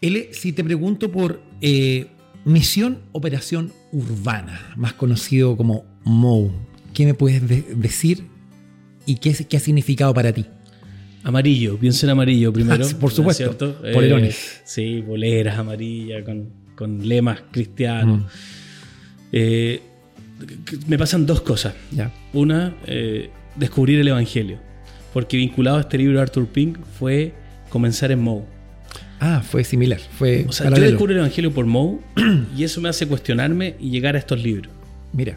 L, 0.00 0.28
si 0.32 0.52
te 0.52 0.62
pregunto 0.62 1.10
por 1.10 1.42
eh, 1.60 2.06
Misión 2.44 3.00
Operación 3.12 3.72
Urbana, 3.92 4.72
más 4.76 4.92
conocido 4.92 5.56
como 5.56 5.84
MOU, 6.04 6.52
¿qué 6.94 7.04
me 7.04 7.14
puedes 7.14 7.46
de- 7.48 7.62
decir 7.74 8.26
y 9.06 9.16
qué, 9.16 9.34
qué 9.34 9.56
ha 9.56 9.60
significado 9.60 10.14
para 10.14 10.32
ti? 10.32 10.46
Amarillo, 11.24 11.76
pienso 11.78 12.06
en 12.06 12.10
amarillo 12.10 12.52
primero. 12.52 12.84
Por 13.00 13.00
¿no 13.02 13.08
es 13.08 13.14
supuesto. 13.14 13.44
cierto? 13.44 13.80
Eh, 13.84 13.92
Polerones. 13.92 14.60
sí, 14.64 15.00
boleras 15.02 15.58
amarillas 15.58 16.24
con, 16.24 16.48
con 16.74 17.06
lemas 17.08 17.40
cristianos. 17.50 18.20
Mm, 18.20 18.26
Eh, 19.32 19.80
me 20.86 20.96
pasan 20.98 21.26
dos 21.26 21.40
cosas. 21.42 21.74
ya. 21.90 22.12
Una, 22.32 22.74
eh, 22.86 23.30
descubrir 23.56 23.98
el 24.00 24.08
Evangelio. 24.08 24.58
Porque 25.12 25.36
vinculado 25.36 25.78
a 25.78 25.80
este 25.80 25.98
libro 25.98 26.16
de 26.18 26.22
Arthur 26.22 26.46
Pink 26.46 26.78
fue 26.98 27.32
comenzar 27.68 28.12
en 28.12 28.20
Moe. 28.20 28.44
Ah, 29.20 29.42
fue 29.44 29.64
similar, 29.64 29.98
fue 29.98 30.44
O 30.48 30.52
sea, 30.52 30.66
yo 30.66 30.70
paralelo. 30.70 30.92
descubro 30.92 31.12
el 31.12 31.18
Evangelio 31.18 31.52
por 31.52 31.66
Moe 31.66 31.98
y 32.56 32.62
eso 32.62 32.80
me 32.80 32.88
hace 32.88 33.06
cuestionarme 33.06 33.74
y 33.80 33.90
llegar 33.90 34.14
a 34.14 34.18
estos 34.18 34.40
libros. 34.42 34.72
Mira. 35.12 35.36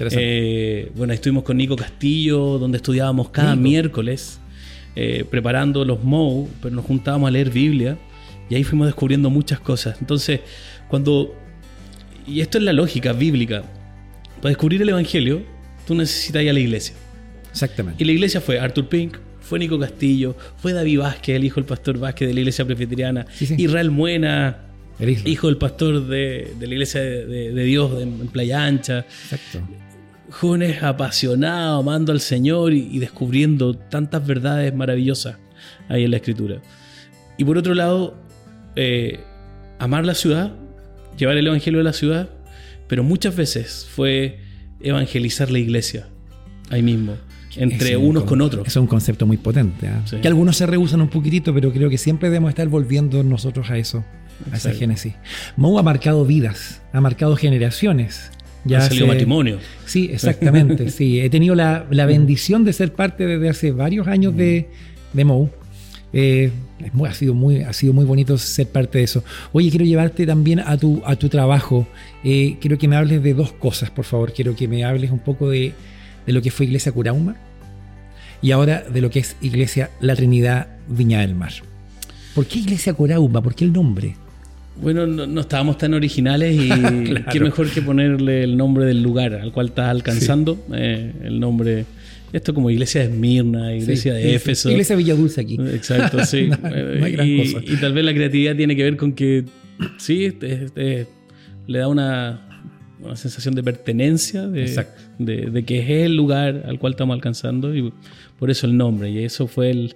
Eh, 0.00 0.90
bueno, 0.96 1.12
ahí 1.12 1.16
estuvimos 1.16 1.44
con 1.44 1.56
Nico 1.58 1.76
Castillo, 1.76 2.58
donde 2.58 2.78
estudiábamos 2.78 3.28
cada 3.28 3.54
Nico. 3.54 3.62
miércoles, 3.68 4.40
eh, 4.96 5.24
preparando 5.30 5.84
los 5.84 6.02
MOU, 6.04 6.48
pero 6.62 6.74
nos 6.74 6.84
juntábamos 6.84 7.28
a 7.28 7.30
leer 7.30 7.50
Biblia 7.50 7.96
y 8.48 8.54
ahí 8.56 8.64
fuimos 8.64 8.86
descubriendo 8.86 9.30
muchas 9.30 9.60
cosas. 9.60 9.96
Entonces, 10.00 10.40
cuando. 10.88 11.34
Y 12.26 12.40
esto 12.40 12.58
es 12.58 12.64
la 12.64 12.72
lógica 12.72 13.12
bíblica. 13.12 13.62
Para 14.36 14.50
descubrir 14.50 14.80
el 14.82 14.88
Evangelio, 14.88 15.42
tú 15.86 15.94
necesitas 15.94 16.42
ir 16.42 16.50
a 16.50 16.52
la 16.52 16.60
iglesia. 16.60 16.94
Exactamente. 17.50 18.02
Y 18.02 18.06
la 18.06 18.12
iglesia 18.12 18.40
fue 18.40 18.58
Arthur 18.60 18.88
Pink, 18.88 19.16
fue 19.40 19.58
Nico 19.58 19.78
Castillo, 19.78 20.36
fue 20.58 20.72
David 20.72 21.00
Vázquez, 21.00 21.36
el 21.36 21.44
hijo 21.44 21.56
del 21.56 21.64
pastor 21.64 21.98
Vázquez 21.98 22.28
de 22.28 22.34
la 22.34 22.40
iglesia 22.40 22.64
presbiteriana, 22.64 23.26
Sí, 23.34 23.46
sí. 23.46 23.54
Israel 23.58 23.90
Muena, 23.90 24.58
Eres- 24.98 25.26
hijo 25.26 25.48
del 25.48 25.56
pastor 25.56 26.06
de, 26.06 26.54
de 26.58 26.66
la 26.66 26.72
iglesia 26.74 27.00
de, 27.00 27.26
de- 27.26 27.52
de 27.52 27.64
Dios 27.64 28.00
en, 28.02 28.20
en 28.20 28.28
Playa 28.28 28.64
Ancha 28.64 29.00
Exacto. 29.00 29.60
Jóvenes 30.30 30.82
apasionados, 30.82 31.80
amando 31.82 32.12
al 32.12 32.20
Señor 32.20 32.72
y, 32.72 32.88
y 32.90 32.98
descubriendo 32.98 33.74
tantas 33.74 34.26
verdades 34.26 34.74
maravillosas 34.74 35.36
ahí 35.88 36.04
en 36.04 36.10
la 36.10 36.16
Escritura. 36.18 36.60
Y 37.38 37.44
por 37.44 37.58
otro 37.58 37.74
lado, 37.74 38.16
eh, 38.76 39.20
amar 39.78 40.04
la 40.04 40.14
ciudad, 40.14 40.52
llevar 41.16 41.36
el 41.36 41.46
Evangelio 41.46 41.78
de 41.78 41.84
la 41.84 41.92
ciudad, 41.92 42.28
pero 42.86 43.02
muchas 43.02 43.34
veces 43.36 43.86
fue 43.90 44.40
evangelizar 44.80 45.50
la 45.50 45.58
iglesia 45.58 46.08
ahí 46.70 46.82
mismo, 46.82 47.14
entre 47.56 47.96
un 47.96 48.06
unos 48.10 48.24
con- 48.24 48.40
otros. 48.40 48.66
Es 48.66 48.76
un 48.76 48.86
concepto 48.86 49.26
muy 49.26 49.36
potente. 49.36 49.88
¿ah? 49.88 50.02
Sí. 50.04 50.16
Que 50.22 50.28
algunos 50.28 50.56
se 50.56 50.66
rehusan 50.66 51.00
un 51.00 51.08
poquitito, 51.08 51.52
pero 51.52 51.72
creo 51.72 51.90
que 51.90 51.98
siempre 51.98 52.28
debemos 52.28 52.48
estar 52.50 52.68
volviendo 52.68 53.22
nosotros 53.22 53.70
a 53.70 53.76
eso, 53.78 53.98
a 53.98 54.48
esa 54.48 54.56
Exacto. 54.68 54.78
génesis. 54.78 55.14
Mou 55.56 55.78
ha 55.78 55.82
marcado 55.82 56.24
vidas, 56.24 56.82
ha 56.92 57.00
marcado 57.00 57.36
generaciones. 57.36 58.30
Ya 58.64 58.78
ha 58.78 58.80
salido 58.82 59.06
matrimonio. 59.06 59.58
Sí, 59.86 60.10
exactamente. 60.12 60.90
sí, 60.90 61.20
he 61.20 61.30
tenido 61.30 61.54
la, 61.54 61.86
la 61.90 62.06
bendición 62.06 62.64
de 62.64 62.72
ser 62.72 62.92
parte 62.92 63.26
desde 63.26 63.48
hace 63.48 63.70
varios 63.72 64.06
años 64.06 64.36
de, 64.36 64.68
de 65.12 65.24
Mou. 65.24 65.48
Eh, 66.12 66.50
es 66.84 66.92
muy- 66.92 67.08
ha, 67.08 67.14
sido 67.14 67.34
muy, 67.34 67.62
ha 67.62 67.72
sido 67.72 67.92
muy 67.92 68.04
bonito 68.04 68.36
ser 68.36 68.66
parte 68.66 68.98
de 68.98 69.04
eso. 69.04 69.22
Oye, 69.52 69.70
quiero 69.70 69.84
llevarte 69.84 70.26
también 70.26 70.60
a 70.60 70.76
tu, 70.76 71.00
a 71.06 71.16
tu 71.16 71.28
trabajo. 71.28 71.86
Eh, 72.24 72.56
quiero 72.60 72.76
que 72.78 72.88
me 72.88 72.96
hables 72.96 73.22
de 73.22 73.32
dos 73.34 73.52
cosas, 73.52 73.90
por 73.90 74.04
favor. 74.04 74.32
Quiero 74.32 74.54
que 74.56 74.66
me 74.68 74.84
hables 74.84 75.10
un 75.10 75.20
poco 75.20 75.48
de, 75.48 75.72
de 76.26 76.32
lo 76.32 76.42
que 76.42 76.50
fue 76.50 76.66
Iglesia 76.66 76.90
Curauma 76.92 77.36
y 78.42 78.50
ahora 78.50 78.82
de 78.82 79.00
lo 79.00 79.10
que 79.10 79.20
es 79.20 79.36
Iglesia 79.40 79.90
La 80.00 80.16
Trinidad 80.16 80.66
Viña 80.88 81.20
del 81.20 81.34
Mar. 81.34 81.52
¿Por 82.34 82.46
qué 82.46 82.58
Iglesia 82.58 82.92
Curauma? 82.94 83.40
¿Por 83.42 83.54
qué 83.54 83.64
el 83.64 83.72
nombre? 83.72 84.16
Bueno, 84.82 85.06
no, 85.06 85.26
no 85.26 85.40
estábamos 85.40 85.78
tan 85.78 85.94
originales 85.94 86.54
y 86.54 86.68
Claro. 87.04 87.24
qué 87.32 87.40
mejor 87.40 87.70
que 87.70 87.82
ponerle 87.82 88.44
el 88.44 88.56
nombre 88.56 88.84
del 88.86 89.02
lugar 89.02 89.34
al 89.34 89.52
cual 89.52 89.66
estás 89.68 89.88
alcanzando, 89.90 90.58
eh, 90.72 91.12
el 91.24 91.38
nombre, 91.40 91.84
esto 92.32 92.54
como 92.54 92.70
iglesia 92.70 93.02
de 93.02 93.08
Esmirna, 93.12 93.74
iglesia 93.74 94.14
Sí, 94.14 94.18
de. 94.22 94.34
Éfeso. 94.34 94.70
Iglesia 94.70 94.96
Villadulce 94.96 95.40
aquí. 95.40 95.56
Exacto, 95.60 96.24
sí. 96.24 96.48
No, 96.62 96.68
no 96.70 97.04
hay 97.04 97.12
gran 97.12 97.26
y, 97.28 97.52
cosa. 97.52 97.64
y 97.66 97.76
tal 97.76 97.92
vez 97.92 98.04
la 98.04 98.14
creatividad 98.14 98.56
tiene 98.56 98.74
que 98.76 98.84
ver 98.84 98.96
con 98.96 99.12
que, 99.12 99.44
sí, 99.98 100.24
este- 100.24 100.64
este 100.64 101.06
le 101.66 101.78
da 101.78 101.88
una, 101.88 102.40
una 103.02 103.16
sensación 103.16 103.54
de 103.54 103.62
pertenencia, 103.62 104.46
de, 104.48 104.84
de, 105.18 105.36
de 105.50 105.62
que 105.64 105.80
es 105.80 105.90
el 106.06 106.16
lugar 106.16 106.64
al 106.66 106.78
cual 106.78 106.94
estamos 106.94 107.14
alcanzando 107.14 107.74
y 107.76 107.92
por 108.38 108.50
eso 108.50 108.66
el 108.66 108.76
nombre. 108.76 109.10
Y 109.10 109.18
eso 109.24 109.46
fue 109.46 109.70
el... 109.70 109.94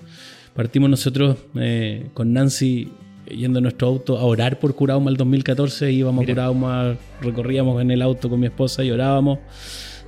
Partimos 0.55 0.89
nosotros 0.89 1.37
eh, 1.57 2.07
con 2.15 2.33
Nancy 2.33 2.89
yendo 3.27 3.59
en 3.59 3.65
nuestro 3.65 3.89
auto 3.89 4.19
a 4.19 4.25
orar 4.25 4.59
por 4.59 4.75
Curauma 4.75 5.11
el 5.11 5.17
2014, 5.17 5.91
íbamos 5.93 6.27
Mira. 6.27 6.33
a 6.33 6.49
Curauma, 6.49 6.97
recorríamos 7.21 7.81
en 7.81 7.91
el 7.91 8.03
auto 8.03 8.29
con 8.29 8.41
mi 8.41 8.47
esposa 8.47 8.85
y 8.85 8.91
orábamos 8.91 9.39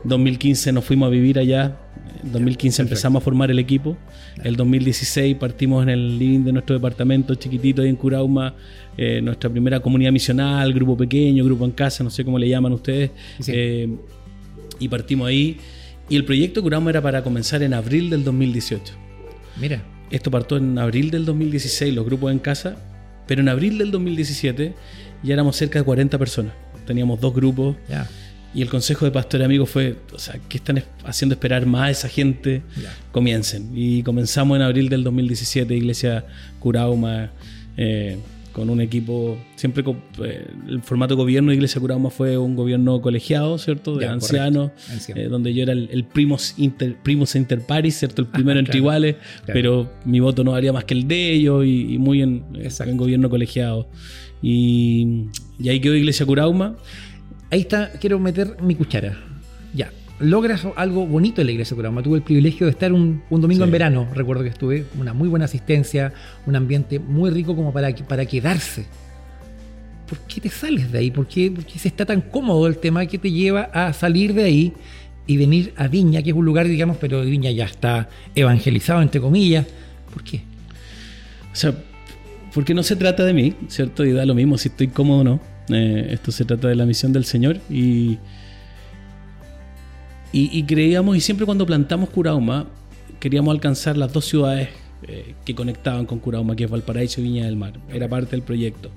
2015 0.06 0.73
nos 0.73 0.85
fuimos 0.85 1.08
a 1.08 1.11
vivir 1.11 1.38
allá. 1.38 1.78
En 2.23 2.32
2015 2.32 2.82
empezamos 2.82 3.23
a 3.23 3.25
formar 3.25 3.50
el 3.50 3.58
equipo. 3.58 3.96
El 4.42 4.56
2016 4.56 5.37
partimos 5.37 5.82
en 5.82 5.90
el 5.90 6.18
living 6.18 6.44
de 6.44 6.52
nuestro 6.52 6.75
departamento 6.75 7.35
chiquitito 7.35 7.82
ahí 7.82 7.88
en 7.88 7.96
Curauma, 7.96 8.54
eh, 8.96 9.20
nuestra 9.23 9.50
primera 9.50 9.80
comunidad 9.80 10.12
misional, 10.12 10.73
grupo 10.73 10.96
pequeño, 10.96 11.44
grupo 11.44 11.64
en 11.64 11.73
casa, 11.73 12.04
no 12.04 12.11
sé 12.11 12.25
cómo 12.25 12.38
le 12.38 12.49
llaman 12.49 12.73
ustedes. 12.73 13.11
Sí. 13.40 13.52
Eh, 13.54 13.96
y 14.78 14.88
partimos 14.88 15.28
ahí. 15.28 15.58
Y 16.08 16.16
el 16.16 16.25
proyecto 16.25 16.62
Curauma 16.62 16.90
era 16.90 17.02
para 17.02 17.23
comenzar 17.23 17.62
en 17.62 17.75
abril 17.75 18.11
del 18.11 18.25
2018. 18.25 18.94
Mira, 19.61 19.82
Esto 20.11 20.30
partió 20.30 20.56
en 20.58 20.78
abril 20.78 21.11
del 21.11 21.25
2016, 21.25 21.92
los 21.92 22.04
grupos 22.04 22.30
en 22.30 22.38
casa, 22.38 22.76
pero 23.26 23.40
en 23.40 23.49
abril 23.49 23.78
del 23.78 23.90
2017 23.90 24.75
ya 25.23 25.33
éramos 25.35 25.56
cerca 25.56 25.78
de 25.78 25.85
40 25.85 26.18
personas. 26.18 26.52
Teníamos 26.87 27.21
dos 27.21 27.35
grupos 27.35 27.76
y 28.54 28.62
el 28.62 28.68
consejo 28.68 29.04
de 29.04 29.11
pastor 29.11 29.42
amigo 29.42 29.66
fue, 29.66 29.97
o 30.14 30.18
sea, 30.18 30.37
¿qué 30.49 30.59
están 30.59 30.78
es- 30.78 30.85
haciendo 31.04 31.35
esperar 31.35 31.66
más 31.66 31.83
a 31.83 31.90
esa 31.90 32.09
gente? 32.09 32.62
Comiencen. 33.12 33.71
Y 33.75 34.02
comenzamos 34.02 34.56
en 34.56 34.62
abril 34.62 34.88
del 34.88 35.02
2017, 35.04 35.75
Iglesia 35.75 36.25
Curauma, 36.61 37.30
eh, 37.76 38.18
con 38.56 38.70
un 38.70 38.80
equipo, 38.80 39.36
siempre 39.54 39.84
con, 39.84 39.98
eh, 40.25 40.46
el 40.66 40.80
formato 40.80 41.14
gobierno 41.14 41.50
de 41.50 41.56
Iglesia 41.56 41.78
Curauma 41.78 42.08
fue 42.08 42.38
un 42.38 42.56
gobierno 42.56 43.02
colegiado, 43.02 43.58
¿cierto? 43.58 43.96
De 43.96 44.06
Ya, 44.06 44.12
ancianos, 44.12 44.70
eh, 45.14 45.25
donde 45.25 45.52
yo 45.52 45.62
era 45.62 45.75
el, 45.75 45.90
el 45.92 46.04
primus 46.04 46.54
inter, 46.56 46.96
primus 47.02 47.36
inter 47.36 47.60
pares, 47.60 47.98
¿cierto? 47.98 48.22
El 48.22 48.28
primero 48.28 48.58
entre 48.58 48.72
claro, 48.72 48.78
iguales, 48.78 49.16
claro. 49.44 49.52
pero 49.52 49.92
mi 50.06 50.20
voto 50.20 50.42
no 50.42 50.52
valía 50.52 50.72
más 50.72 50.84
que 50.84 50.94
el 50.94 51.06
de 51.06 51.32
ellos 51.32 51.66
y, 51.66 51.96
y 51.96 51.98
muy 51.98 52.22
en, 52.22 52.44
Exacto. 52.54 52.90
en 52.92 52.96
gobierno 52.96 53.28
colegiado. 53.28 53.90
Y, 54.40 55.26
y 55.58 55.68
ahí 55.68 55.78
quedó 55.78 55.94
Iglesia 55.94 56.25
Curauma. 56.25 56.76
Ahí 57.50 57.60
está, 57.60 57.92
quiero 58.00 58.18
meter 58.18 58.56
mi 58.62 58.75
cuchara. 58.75 59.18
Ya. 60.20 60.26
Logras 60.26 60.66
algo 60.76 61.06
bonito 61.06 61.40
en 61.40 61.46
la 61.46 61.52
iglesia 61.52 61.75
de 61.75 61.76
Curauma. 61.76 62.02
Tuve 62.02 62.18
el 62.18 62.23
privilegio 62.23 62.66
de 62.66 62.73
estar 62.73 62.92
un, 62.92 63.23
un 63.28 63.40
domingo 63.40 63.64
Sí. 63.64 63.68
en 63.68 63.73
verano, 63.73 64.08
recuerdo 64.14 64.42
que 64.42 64.50
estuve, 64.50 64.87
una 64.99 65.12
muy 65.12 65.28
buena 65.28 65.44
asistencia, 65.44 66.12
un 66.46 66.56
ambiente 66.56 66.99
muy 66.99 67.30
rico 67.30 67.54
como 67.54 67.73
para, 67.73 67.94
para 67.94 68.25
quedarse. 68.26 68.87
¿Por 70.08 70.18
qué 70.20 70.40
te 70.40 70.49
sales 70.49 70.92
de 70.92 70.99
ahí? 70.99 71.11
¿Por 71.11 71.26
qué, 71.26 71.50
por 71.50 71.64
qué 71.64 71.78
se 71.78 71.88
está 71.88 72.06
tan 72.06 72.20
cómodo 72.20 72.66
el 72.66 72.78
tema 72.78 73.04
que 73.06 73.18
te 73.18 73.30
lleva 73.30 73.62
a 73.73 73.92
salir 73.92 74.35
de 74.35 74.44
ahí 74.44 74.73
y 75.26 75.37
venir 75.37 75.73
a 75.76 75.88
Viña, 75.88 76.23
que 76.23 76.30
es 76.30 76.37
un 76.37 76.44
lugar, 76.44 76.68
digamos, 76.68 76.96
pero 76.99 77.23
Viña 77.23 77.50
ya 77.50 77.64
está 77.64 78.08
evangelizado, 78.35 79.02
entre 79.02 79.20
comillas? 79.20 79.66
¿Por 80.12 80.23
qué? 80.23 80.42
O 81.52 81.56
sea, 81.56 81.75
porque 82.54 82.73
no 82.73 82.82
se 82.85 82.94
trata 82.94 83.25
de 83.25 83.35
mí, 83.35 83.54
¿cierto? 83.68 84.04
Y 84.04 84.12
da 84.12 84.25
lo 84.25 84.35
mismo 84.35 84.56
si 84.56 84.68
estoy 84.68 84.88
cómodo 84.88 85.20
o 85.20 85.25
no. 85.25 85.40
Eh, 85.68 86.08
esto 86.12 86.30
se 86.30 86.44
trata 86.44 86.68
de 86.68 86.76
la 86.76 86.87
misión 86.87 87.12
del 87.12 87.25
Señor 87.25 87.58
y, 87.68 88.18
y, 90.37 90.59
y 90.59 90.62
creíamos, 90.64 91.16
y 91.16 91.21
siempre 91.21 91.47
cuando 91.47 91.64
plantamos 91.64 92.11
Curauma, 92.11 92.66
queríamos 93.21 93.55
alcanzar 93.55 93.97
las 93.97 94.12
dos 94.12 94.25
ciudades 94.26 94.69
eh, 95.02 95.35
que 95.45 95.55
conectaban 95.55 96.05
con 96.07 96.19
Curauma, 96.19 96.55
que 96.55 96.64
es 96.64 96.71
Valparaíso 96.71 97.21
y 97.21 97.25
Viña 97.25 97.47
del 97.47 97.57
Mar. 97.57 97.75
Era 97.93 98.09
parte 98.09 98.33
del 98.33 98.43
proyecto. 98.43 98.90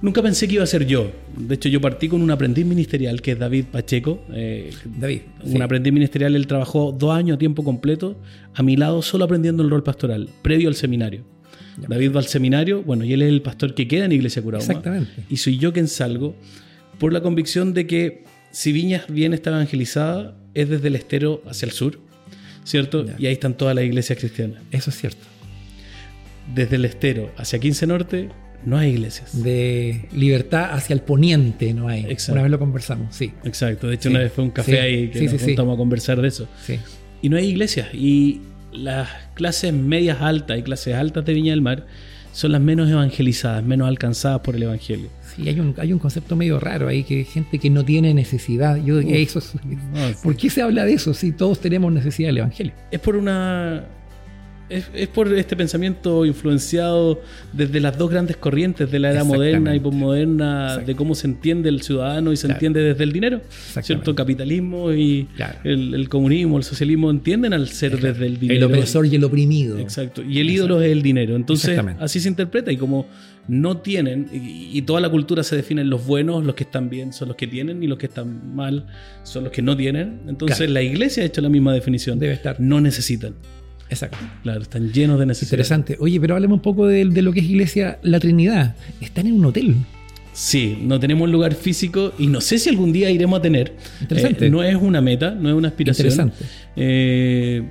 Nunca 0.00 0.20
pensé 0.20 0.48
que 0.48 0.54
iba 0.54 0.64
a 0.64 0.66
ser 0.66 0.86
yo. 0.86 1.12
De 1.36 1.54
hecho, 1.54 1.68
yo 1.68 1.80
partí 1.80 2.08
con 2.08 2.22
un 2.22 2.30
aprendiz 2.30 2.66
ministerial 2.66 3.22
que 3.22 3.32
es 3.32 3.38
David 3.38 3.66
Pacheco. 3.70 4.20
eh, 4.32 4.70
David. 4.84 5.20
un 5.44 5.52
sí. 5.52 5.62
aprendiz 5.62 5.92
ministerial, 5.92 6.34
él 6.34 6.46
trabajó 6.46 6.92
dos 6.92 7.14
años 7.14 7.36
a 7.36 7.38
tiempo 7.38 7.62
completo 7.62 8.16
a 8.54 8.62
mi 8.62 8.76
lado 8.76 9.00
solo 9.02 9.24
aprendiendo 9.24 9.62
el 9.62 9.70
rol 9.70 9.82
pastoral, 9.84 10.28
previo 10.42 10.68
al 10.68 10.74
seminario. 10.74 11.24
Ya. 11.80 11.88
David 11.88 12.14
va 12.14 12.20
al 12.20 12.26
seminario, 12.26 12.82
bueno, 12.82 13.04
y 13.04 13.12
él 13.12 13.22
es 13.22 13.28
el 13.28 13.42
pastor 13.42 13.74
que 13.74 13.86
queda 13.86 14.06
en 14.06 14.12
Iglesia 14.12 14.42
Curauma. 14.42 14.64
Exactamente. 14.64 15.24
Y 15.30 15.36
soy 15.36 15.58
yo 15.58 15.72
quien 15.72 15.88
salgo 15.88 16.34
por 16.98 17.12
la 17.12 17.20
convicción 17.22 17.72
de 17.72 17.86
que 17.86 18.24
si 18.52 18.70
Viñas 18.72 19.06
bien 19.08 19.34
está 19.34 19.50
evangelizada, 19.50 20.36
es 20.54 20.68
desde 20.68 20.86
el 20.88 20.94
estero 20.94 21.42
hacia 21.48 21.66
el 21.66 21.72
sur, 21.72 21.98
¿cierto? 22.64 23.04
Ya. 23.04 23.16
Y 23.18 23.26
ahí 23.26 23.32
están 23.32 23.56
todas 23.56 23.74
las 23.74 23.84
iglesias 23.84 24.18
cristianas. 24.18 24.62
Eso 24.70 24.90
es 24.90 24.96
cierto. 24.98 25.24
Desde 26.54 26.76
el 26.76 26.84
estero 26.84 27.30
hacia 27.36 27.58
15 27.58 27.86
Norte, 27.86 28.28
no 28.64 28.76
hay 28.78 28.90
iglesias. 28.92 29.42
De 29.42 30.08
libertad 30.12 30.72
hacia 30.72 30.94
el 30.94 31.00
poniente 31.00 31.72
no 31.74 31.88
hay. 31.88 32.04
Exacto. 32.04 32.32
Una 32.32 32.42
vez 32.42 32.50
lo 32.50 32.58
conversamos, 32.58 33.14
sí. 33.14 33.32
Exacto, 33.44 33.88
de 33.88 33.94
hecho 33.94 34.04
Sí. 34.04 34.08
una 34.10 34.18
vez 34.20 34.32
fue 34.32 34.44
un 34.44 34.50
café 34.50 34.72
Sí. 34.72 34.78
ahí 34.78 35.08
que 35.08 35.18
Sí, 35.18 35.26
nos 35.26 35.42
juntamos 35.42 35.74
a 35.74 35.76
conversar 35.78 36.20
de 36.20 36.28
eso. 36.28 36.48
Sí. 36.64 36.78
Y 37.22 37.28
no 37.28 37.36
hay 37.36 37.46
iglesias. 37.48 37.88
Y 37.94 38.40
las 38.72 39.08
clases 39.34 39.72
medias 39.72 40.20
altas 40.20 40.58
y 40.58 40.62
clases 40.62 40.94
altas 40.94 41.24
de 41.24 41.34
Viña 41.34 41.52
del 41.52 41.62
Mar 41.62 41.86
son 42.32 42.52
las 42.52 42.60
menos 42.60 42.90
evangelizadas, 42.90 43.62
menos 43.64 43.86
alcanzadas 43.88 44.40
por 44.40 44.56
el 44.56 44.62
Evangelio. 44.64 45.08
Sí, 45.36 45.48
hay 45.48 45.58
un, 45.60 45.74
hay 45.78 45.92
un 45.92 45.98
concepto 45.98 46.36
medio 46.36 46.60
raro 46.60 46.88
ahí, 46.88 47.04
que 47.04 47.18
hay 47.18 47.24
gente 47.24 47.58
que 47.58 47.70
no 47.70 47.84
tiene 47.84 48.12
necesidad. 48.12 48.76
Yo 48.76 48.98
diría, 48.98 49.16
eso 49.18 49.38
es- 49.38 49.52
¿Por 50.22 50.36
qué 50.36 50.50
se 50.50 50.60
habla 50.62 50.84
de 50.84 50.94
eso 50.94 51.14
si 51.14 51.32
todos 51.32 51.60
tenemos 51.60 51.90
necesidad 51.92 52.28
del 52.28 52.38
Evangelio? 52.38 52.72
Es 52.90 53.00
por 53.00 53.16
una. 53.16 53.84
Es, 54.72 54.88
es 54.94 55.08
por 55.08 55.32
este 55.34 55.54
pensamiento 55.56 56.24
influenciado 56.24 57.20
desde 57.52 57.78
las 57.80 57.98
dos 57.98 58.10
grandes 58.10 58.36
corrientes 58.36 58.90
de 58.90 58.98
la 58.98 59.10
era 59.10 59.22
moderna 59.24 59.74
y 59.76 59.80
posmoderna, 59.80 60.78
de 60.78 60.94
cómo 60.94 61.14
se 61.14 61.26
entiende 61.26 61.68
el 61.68 61.82
ciudadano 61.82 62.32
y 62.32 62.36
se 62.36 62.46
Claro. 62.46 62.56
entiende 62.56 62.80
desde 62.82 63.04
el 63.04 63.12
dinero. 63.12 63.40
¿Cierto? 63.82 64.14
Capitalismo 64.14 64.92
y 64.92 65.28
Claro. 65.36 65.58
el, 65.64 65.94
el 65.94 66.08
comunismo, 66.08 66.56
el 66.58 66.64
socialismo 66.64 67.10
entienden 67.10 67.52
al 67.52 67.68
ser 67.68 68.00
desde 68.00 68.26
el 68.26 68.38
dinero. 68.38 68.66
El 68.66 68.72
opresor 68.72 69.06
y 69.06 69.14
el 69.16 69.24
oprimido. 69.24 69.78
Exacto. 69.78 70.22
Y 70.22 70.38
el 70.40 70.48
ídolo 70.50 70.80
es 70.80 70.90
el 70.90 71.02
dinero. 71.02 71.36
Entonces, 71.36 71.70
Exactamente. 71.70 72.02
así 72.04 72.20
se 72.20 72.28
interpreta. 72.28 72.72
Y 72.72 72.76
como 72.76 73.06
no 73.48 73.78
tienen, 73.78 74.28
y, 74.32 74.70
y 74.78 74.82
toda 74.82 75.00
la 75.00 75.10
cultura 75.10 75.42
se 75.42 75.56
define 75.56 75.82
en 75.82 75.90
los 75.90 76.06
buenos, 76.06 76.44
los 76.44 76.54
que 76.54 76.62
están 76.64 76.88
bien 76.88 77.12
son 77.12 77.28
los 77.28 77.36
que 77.36 77.46
tienen, 77.46 77.82
y 77.82 77.86
los 77.88 77.98
que 77.98 78.06
están 78.06 78.54
mal 78.54 78.86
son 79.24 79.44
los 79.44 79.52
que 79.52 79.62
no 79.62 79.76
tienen. 79.76 80.20
Entonces, 80.28 80.58
Claro. 80.58 80.72
la 80.72 80.82
iglesia 80.82 81.22
ha 81.24 81.26
hecho 81.26 81.40
la 81.40 81.48
misma 81.48 81.74
definición. 81.74 82.18
Debe 82.18 82.34
estar. 82.34 82.60
No 82.60 82.80
necesitan. 82.80 83.34
Exacto. 83.92 84.18
Claro, 84.42 84.62
están 84.62 84.92
llenos 84.92 85.18
de 85.18 85.26
necesidades. 85.26 85.52
Interesante. 85.68 85.96
Oye, 86.00 86.20
pero 86.20 86.34
háblame 86.34 86.54
un 86.54 86.60
poco 86.60 86.86
de, 86.86 87.04
de 87.04 87.22
lo 87.22 87.32
que 87.32 87.40
es 87.40 87.46
Iglesia 87.46 87.98
La 88.02 88.18
Trinidad. 88.18 88.74
Están 89.00 89.26
en 89.26 89.34
un 89.34 89.44
hotel. 89.44 89.76
Sí, 90.32 90.78
no 90.82 90.98
tenemos 90.98 91.28
lugar 91.28 91.54
físico 91.54 92.14
y 92.18 92.26
no 92.26 92.40
sé 92.40 92.58
si 92.58 92.70
algún 92.70 92.92
día 92.92 93.10
iremos 93.10 93.38
a 93.38 93.42
tener. 93.42 93.74
Interesante. 94.00 94.46
Eh, 94.46 94.50
no 94.50 94.62
es 94.62 94.76
una 94.76 95.02
meta, 95.02 95.32
no 95.32 95.50
es 95.50 95.54
una 95.54 95.68
aspiración. 95.68 96.06
Interesante. 96.06 96.44
Eh, 96.74 97.62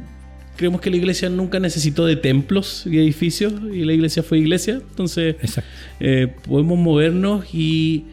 creemos 0.57 0.79
que 0.79 0.91
la 0.91 0.97
iglesia 0.97 1.27
nunca 1.29 1.59
necesitó 1.59 2.05
de 2.05 2.17
templos 2.17 2.83
y 2.85 2.99
edificios 2.99 3.53
y 3.73 3.83
la 3.83 3.93
iglesia 3.93 4.21
fue 4.21 4.37
iglesia. 4.37 4.75
Entonces, 4.75 5.37
Exacto. 5.41 5.69
eh, 5.99 6.27
podemos 6.47 6.77
movernos 6.77 7.45
y 7.51 8.05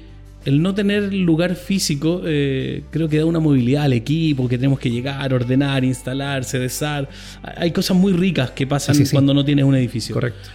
el 0.49 0.63
no 0.63 0.75
tener 0.75 1.13
lugar 1.13 1.57
físico 1.57 2.23
eh, 2.25 2.83
creo 2.91 3.07
que 3.07 3.19
da 3.19 3.27
una 3.27 3.39
movilidad 3.39 3.85
al 3.85 3.93
equipo, 3.93 4.49
que 4.49 4.57
tenemos 4.57 4.79
que 4.79 4.91
llegar, 4.91 5.35
ordenar, 5.35 5.85
instalar, 5.85 6.43
cedezar. 6.43 7.07
Hay 7.43 7.71
cosas 7.71 7.99
muy 7.99 8.15
ricas 8.15 8.53
que 8.53 8.67
pasan 8.67 8.95
Sí, 8.95 9.05
sí. 9.05 9.13
cuando 9.13 9.35
no 9.35 9.45
tienes 9.45 9.67
un 9.67 9.75
edificio. 9.75 10.15
Correcto. 10.15 10.49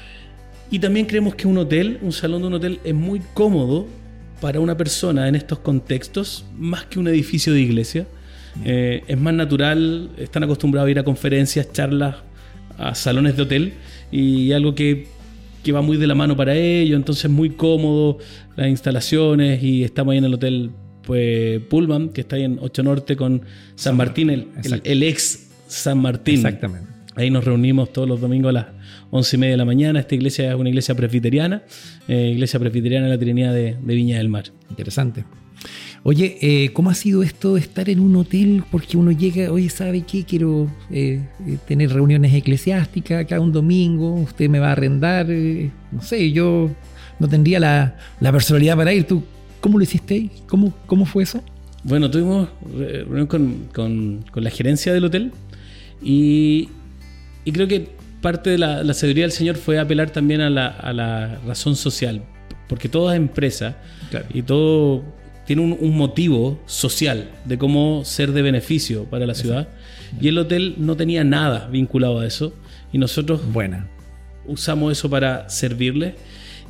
Y 0.72 0.80
también 0.80 1.06
creemos 1.06 1.36
que 1.36 1.46
un 1.48 1.60
hotel, 1.60 2.00
un 2.02 2.12
salón 2.12 2.42
de 2.42 2.48
un 2.48 2.54
hotel, 2.56 2.80
es 2.84 2.96
muy 2.96 3.22
cómodo 3.36 3.86
para 4.42 4.60
una 4.60 4.76
persona 4.76 5.28
en 5.28 5.36
estos 5.36 5.60
contextos, 5.60 6.44
más 6.58 6.86
que 6.86 6.98
un 6.98 7.08
edificio 7.08 7.54
de 7.54 7.62
iglesia. 7.62 8.08
Eh, 8.66 9.04
es 9.08 9.20
más 9.20 9.36
natural, 9.36 10.10
están 10.18 10.42
acostumbrados 10.44 10.88
a 10.88 10.92
ir 10.92 10.98
a 10.98 11.04
conferencias, 11.04 11.72
charlas, 11.72 12.16
a 12.80 12.96
salones 12.96 13.38
de 13.38 13.44
hotel, 13.44 13.74
y 14.12 14.54
algo 14.54 14.74
que, 14.74 15.08
que 15.64 15.72
va 15.72 15.82
muy 15.82 15.98
de 15.98 16.08
la 16.08 16.16
mano 16.16 16.36
para 16.36 16.56
ellos, 16.56 16.96
entonces 16.98 17.30
muy 17.32 17.52
cómodo, 17.52 18.18
las 18.56 18.68
instalaciones, 18.68 19.64
y 19.64 19.84
estamos 19.84 20.12
ahí 20.12 20.18
en 20.20 20.26
el 20.26 20.34
hotel 20.34 20.72
pues, 21.04 21.60
Pullman, 21.70 22.10
que 22.10 22.22
está 22.22 22.36
ahí 22.36 22.44
en 22.44 22.58
8 22.62 22.84
Norte 22.84 23.16
con 23.16 23.42
San 23.76 23.96
Martín, 23.98 24.30
el, 24.30 24.48
el- 24.64 24.82
el 24.84 25.04
ex 25.04 25.48
San 25.68 25.98
Martín. 26.00 26.36
Exactamente. 26.36 26.88
Ahí 27.16 27.30
nos 27.30 27.44
reunimos 27.46 27.92
todos 27.94 28.08
los 28.08 28.20
domingos 28.22 28.50
a 28.50 28.54
las 28.54 28.66
once 29.14 29.36
y 29.36 29.40
media 29.40 29.52
de 29.54 29.58
la 29.58 29.66
mañana. 29.66 30.00
Esta 30.00 30.16
iglesia 30.16 30.50
es 30.52 30.56
una 30.56 30.70
iglesia 30.70 30.96
presbiteriana, 30.96 31.62
eh, 32.08 32.32
iglesia 32.34 32.60
presbiteriana 32.60 33.06
de 33.06 33.14
la 33.14 33.20
Trinidad 33.20 33.54
de, 33.54 33.76
de 33.80 33.96
Viña 33.96 34.18
del 34.18 34.28
Mar. 34.30 34.46
Interesante. 34.72 35.24
Oye, 36.06 36.38
eh, 36.42 36.72
¿cómo 36.74 36.90
ha 36.90 36.96
sido 36.96 37.24
esto 37.24 37.54
de 37.54 37.62
estar 37.62 37.88
en 37.90 38.00
un 38.02 38.16
hotel? 38.18 38.64
Porque 38.72 38.98
uno 38.98 39.12
llega, 39.12 39.52
oye, 39.52 39.70
¿sabe 39.70 40.02
qué? 40.02 40.24
Quiero 40.26 40.68
eh, 40.92 41.22
tener 41.68 41.94
reuniones 41.94 42.34
eclesiásticas 42.34 43.26
cada 43.26 43.40
un 43.40 43.52
domingo, 43.54 44.14
usted 44.16 44.50
me 44.50 44.60
va 44.60 44.70
a 44.70 44.72
arrendar, 44.74 45.28
eh, 45.30 45.72
no 45.92 46.02
sé, 46.02 46.32
yo 46.32 46.70
no 47.20 47.28
tendría 47.30 47.60
la, 47.60 47.98
la 48.20 48.32
personalidad 48.34 48.76
para 48.76 48.92
ir. 48.94 49.06
¿Tú 49.06 49.24
cómo 49.62 49.78
lo 49.78 49.84
hiciste 49.84 50.16
ahí? 50.16 50.32
¿Cómo, 50.48 50.74
cómo 50.88 51.06
fue 51.06 51.24
eso? 51.24 51.42
Bueno, 51.86 52.10
tuvimos 52.12 52.50
reunión 52.76 53.28
con, 53.28 53.68
con- 53.74 54.26
con 54.32 54.44
la 54.44 54.50
gerencia 54.50 54.92
del 54.94 55.06
hotel 55.06 55.32
y, 56.02 56.68
y 57.46 57.52
creo 57.54 57.68
que 57.68 57.88
parte 58.24 58.50
de 58.50 58.58
la, 58.58 58.82
la 58.84 58.94
sabiduría 58.96 59.26
del 59.26 59.32
Señor 59.32 59.56
fue 59.58 59.78
apelar 59.78 60.10
también 60.10 60.42
a 60.42 60.50
la, 60.50 60.66
a 60.68 60.92
la 60.94 61.40
razón 61.46 61.76
social, 61.76 62.24
porque 62.68 62.90
toda 62.90 63.16
empresa 63.16 63.78
Claro. 64.10 64.26
y 64.34 64.42
todo 64.42 65.04
tiene 65.46 65.62
un, 65.62 65.78
un 65.80 65.96
motivo 65.98 66.60
social 66.66 67.30
de 67.46 67.58
cómo 67.58 68.04
ser 68.06 68.32
de 68.32 68.42
beneficio 68.42 69.06
para 69.06 69.26
la 69.26 69.34
ciudad 69.36 69.68
y 70.22 70.28
el 70.30 70.38
hotel 70.38 70.76
no 70.78 70.96
tenía 70.96 71.24
nada 71.24 71.68
vinculado 71.72 72.20
a 72.20 72.26
eso 72.28 72.54
y 72.94 72.98
nosotros 72.98 73.42
Buena. 73.52 73.88
usamos 74.46 74.92
eso 74.92 75.10
para 75.10 75.50
servirles 75.50 76.14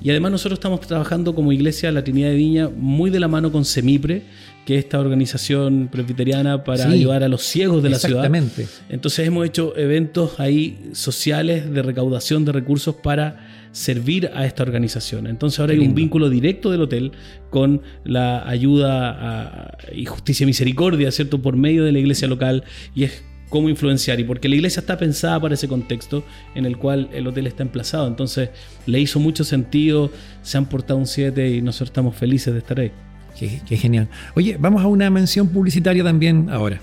Y 0.02 0.10
además 0.10 0.32
nosotros 0.32 0.58
estamos 0.58 0.80
trabajando 0.82 1.36
como 1.36 1.52
Iglesia 1.52 1.92
La 1.92 2.04
Trinidad 2.04 2.30
de 2.30 2.36
Viña 2.36 2.70
muy 2.70 3.10
de 3.12 3.20
la 3.20 3.28
mano 3.28 3.52
con 3.52 3.64
Semipre, 3.64 4.24
que 4.66 4.78
es 4.78 4.86
esta 4.86 5.00
organización 5.00 5.90
presbiteriana 5.92 6.64
para 6.64 6.88
ayudar 6.90 7.24
a 7.24 7.28
los 7.28 7.44
ciegos 7.44 7.84
de 7.84 7.90
la 7.90 8.00
ciudad. 8.00 8.26
Exactamente. 8.26 8.68
Entonces 8.90 9.28
hemos 9.28 9.46
hecho 9.46 9.76
eventos 9.78 10.40
ahí 10.40 10.90
sociales 10.94 11.72
de 11.72 11.82
recaudación 11.82 12.46
de 12.46 12.54
recursos 12.54 12.96
para 12.96 13.48
servir 13.74 14.30
a 14.34 14.46
esta 14.46 14.64
organización. 14.64 15.28
Entonces 15.28 15.60
ahora 15.60 15.74
hay 15.74 15.80
un 15.80 15.96
vínculo 15.96 16.30
directo 16.30 16.72
del 16.72 16.82
hotel 16.82 17.12
con 17.50 17.82
la 18.06 18.48
ayuda 18.48 19.78
y 19.94 20.06
justicia 20.06 20.44
y 20.44 20.48
misericordia, 20.48 21.12
¿cierto? 21.12 21.42
Por 21.42 21.58
medio 21.58 21.84
de 21.84 21.92
la 21.92 22.00
iglesia 22.00 22.28
local 22.28 22.64
y 22.96 23.04
es 23.04 23.24
cómo 23.50 23.70
influenciar 23.70 24.20
y 24.20 24.24
porque 24.24 24.50
la 24.50 24.56
iglesia 24.56 24.80
está 24.80 24.98
pensada 24.98 25.40
para 25.40 25.54
ese 25.54 25.68
contexto 25.68 26.24
en 26.56 26.66
el 26.66 26.78
cual 26.78 27.10
el 27.14 27.28
hotel 27.28 27.48
está 27.48 27.64
emplazado. 27.64 28.08
Entonces 28.08 28.50
le 28.86 29.00
hizo 29.00 29.20
mucho 29.20 29.44
sentido, 29.44 30.12
se 30.42 30.58
han 30.58 30.68
portado 30.68 30.98
un 30.98 31.06
7 31.06 31.50
y 31.52 31.62
nosotros 31.62 31.90
estamos 31.90 32.16
felices 32.16 32.54
de 32.54 32.60
estar 32.60 32.80
ahí. 32.80 32.92
Qué 33.38 33.78
genial. 33.78 34.10
Oye, 34.36 34.58
vamos 34.60 34.82
a 34.84 34.88
una 34.88 35.10
mención 35.10 35.48
publicitaria 35.48 36.04
también 36.04 36.50
ahora. 36.50 36.80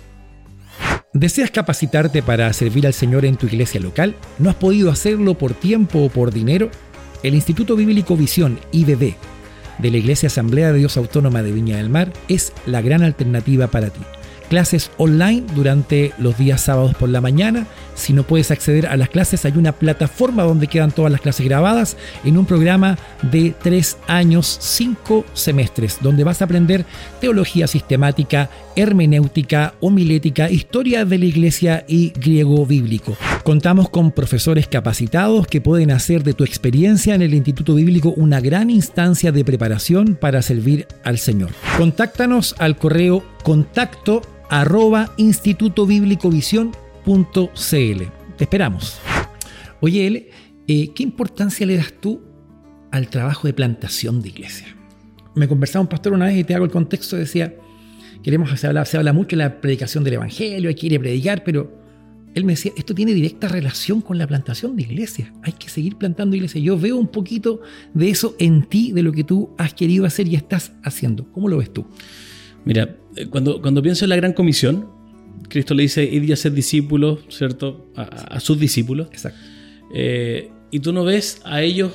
¿Deseas 1.13 1.51
capacitarte 1.51 2.23
para 2.23 2.53
servir 2.53 2.87
al 2.87 2.95
Señor 2.95 3.25
en 3.25 3.37
tu 3.37 3.47
iglesia 3.47 3.81
local? 3.81 4.15
¿No 4.39 4.51
has 4.51 4.57
podido 4.57 4.91
hacerlo 4.91 5.35
por 5.35 5.55
tiempo 5.55 6.05
o 6.05 6.09
por 6.09 6.33
dinero? 6.33 6.71
El 7.23 7.35
Instituto 7.35 7.77
Bíblico 7.77 8.17
Visión, 8.17 8.59
IBB, 8.73 9.15
de 9.79 9.91
la 9.91 9.97
Iglesia 9.97 10.29
Asamblea 10.29 10.73
de 10.73 10.79
Dios 10.79 10.97
Autónoma 10.97 11.43
de 11.43 11.53
Viña 11.53 11.79
del 11.79 11.91
Mar 11.91 12.13
es 12.29 12.53
la 12.67 12.81
gran 12.81 13.03
alternativa 13.03 13.67
para 13.67 13.91
ti 13.91 14.01
clases 14.51 14.91
online 14.99 15.45
durante 15.55 16.13
los 16.19 16.37
días 16.37 16.61
sábados 16.61 16.95
por 16.97 17.09
la 17.09 17.21
mañana. 17.23 17.67
Si 17.95 18.13
no 18.13 18.25
puedes 18.25 18.51
acceder 18.51 18.87
a 18.87 18.97
las 18.97 19.09
clases, 19.09 19.45
hay 19.45 19.53
una 19.57 19.73
plataforma 19.73 20.43
donde 20.43 20.67
quedan 20.67 20.91
todas 20.91 21.13
las 21.13 21.21
clases 21.21 21.47
grabadas 21.47 21.97
en 22.25 22.37
un 22.37 22.47
programa 22.47 22.99
de 23.31 23.55
tres 23.63 23.97
años, 24.09 24.59
cinco 24.61 25.25
semestres, 25.35 25.99
donde 26.01 26.25
vas 26.25 26.41
a 26.41 26.47
aprender 26.47 26.85
teología 27.21 27.67
sistemática, 27.67 28.51
hermenéutica, 28.75 29.75
homilética, 29.81 30.51
historia 30.51 31.05
de 31.05 31.19
la 31.19 31.27
iglesia 31.27 31.85
y 31.87 32.11
griego 32.11 32.67
bíblico. 32.67 33.17
Contamos 33.45 33.89
con 33.89 34.11
profesores 34.11 34.67
capacitados 34.67 35.47
que 35.47 35.61
pueden 35.61 35.93
hacer 35.93 36.25
de 36.25 36.35
tu 36.35 36.43
experiencia 36.43 37.15
en 37.15 37.23
el 37.23 37.35
Instituto 37.35 37.75
Bíblico 37.75 38.13
una 38.17 38.41
gran 38.41 38.71
instancia 38.71 39.31
de 39.31 39.45
preparación 39.45 40.17
para 40.21 40.43
servir 40.43 40.89
al 41.05 41.19
Señor. 41.19 41.51
Contáctanos 41.77 42.57
al 42.59 42.77
correo 42.77 43.23
contacto 43.43 44.23
arroba 44.49 45.13
institutobiblicovisión.cl. 45.17 48.03
Te 48.37 48.45
esperamos. 48.45 49.01
Oye, 49.81 50.07
L, 50.07 50.29
eh, 50.69 50.93
¿qué 50.95 51.03
importancia 51.03 51.67
le 51.67 51.77
das 51.77 51.93
tú 52.01 52.21
al 52.91 53.09
trabajo 53.09 53.47
de 53.47 53.55
plantación 53.55 54.23
de 54.23 54.29
iglesia? 54.29 54.77
Me 55.35 55.49
conversaba 55.49 55.83
un 55.83 55.89
pastor 55.89 56.13
una 56.13 56.27
vez 56.27 56.37
y 56.37 56.45
te 56.45 56.55
hago 56.55 56.65
el 56.65 56.71
contexto, 56.71 57.17
decía, 57.17 57.55
queremos, 58.23 58.59
se 58.59 58.67
habla, 58.67 58.85
se 58.85 58.97
habla 58.97 59.13
mucho 59.13 59.37
de 59.37 59.45
la 59.45 59.61
predicación 59.61 60.05
del 60.05 60.15
Evangelio, 60.15 60.69
hay 60.69 60.75
que 60.75 60.87
ir 60.87 60.97
a 60.97 61.01
predicar, 61.01 61.45
pero 61.45 61.81
él 62.35 62.45
me 62.45 62.53
decía, 62.53 62.73
esto 62.77 62.95
tiene 62.95 63.15
directa 63.15 63.49
relación 63.49 64.01
con 64.01 64.19
la 64.19 64.27
plantación 64.27 64.77
de 64.77 64.83
iglesia. 64.83 65.33
Hay 65.43 65.53
que 65.53 65.69
seguir 65.69 65.97
plantando 65.97 66.37
iglesia. 66.37 66.61
Yo 66.61 66.79
veo 66.79 66.97
un 66.97 67.09
poquito 67.09 67.61
de 67.93 68.11
eso 68.11 68.37
en 68.39 68.63
ti, 68.63 68.93
de 68.93 69.03
lo 69.03 69.13
que 69.13 69.25
tú 69.25 69.51
has 69.59 69.75
querido 69.75 70.07
hacer 70.07 70.29
y 70.29 70.37
estás 70.37 70.73
haciendo. 70.85 71.31
¿Cómo 71.33 71.49
lo 71.49 71.59
ves 71.59 71.73
tú? 71.73 71.87
Mira, 72.65 72.97
eh, 73.17 73.27
cuando, 73.27 73.61
cuando 73.61 73.83
pienso 73.83 74.05
en 74.05 74.11
la 74.11 74.17
gran 74.17 74.33
comisión, 74.33 74.89
Cristo 75.49 75.75
le 75.75 75.83
dice, 75.83 76.05
id 76.05 76.23
y 76.23 76.33
hacer 76.33 76.53
discípulos, 76.53 77.21
¿cierto? 77.29 77.91
A, 77.97 78.41
sus 78.41 78.59
discípulos. 78.59 79.09
Exacto. 79.11 79.39
Eh, 79.95 80.51
y 80.71 80.81
tú 80.81 80.93
no 80.93 81.05
ves 81.05 81.41
a 81.45 81.63
ellos 81.63 81.93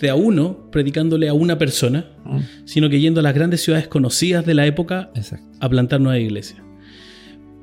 de 0.00 0.10
a 0.10 0.14
uno 0.14 0.70
predicándole 0.70 1.28
a 1.28 1.34
una 1.34 1.58
persona, 1.58 2.10
mm. 2.24 2.38
sino 2.64 2.88
que 2.88 3.00
yendo 3.00 3.20
a 3.20 3.22
las 3.22 3.34
grandes 3.34 3.62
ciudades 3.62 3.88
conocidas 3.88 4.44
de 4.46 4.54
la 4.54 4.66
época 4.66 5.10
a 5.60 5.68
plantar 5.68 6.00
nueva 6.00 6.18
iglesia. 6.18 6.62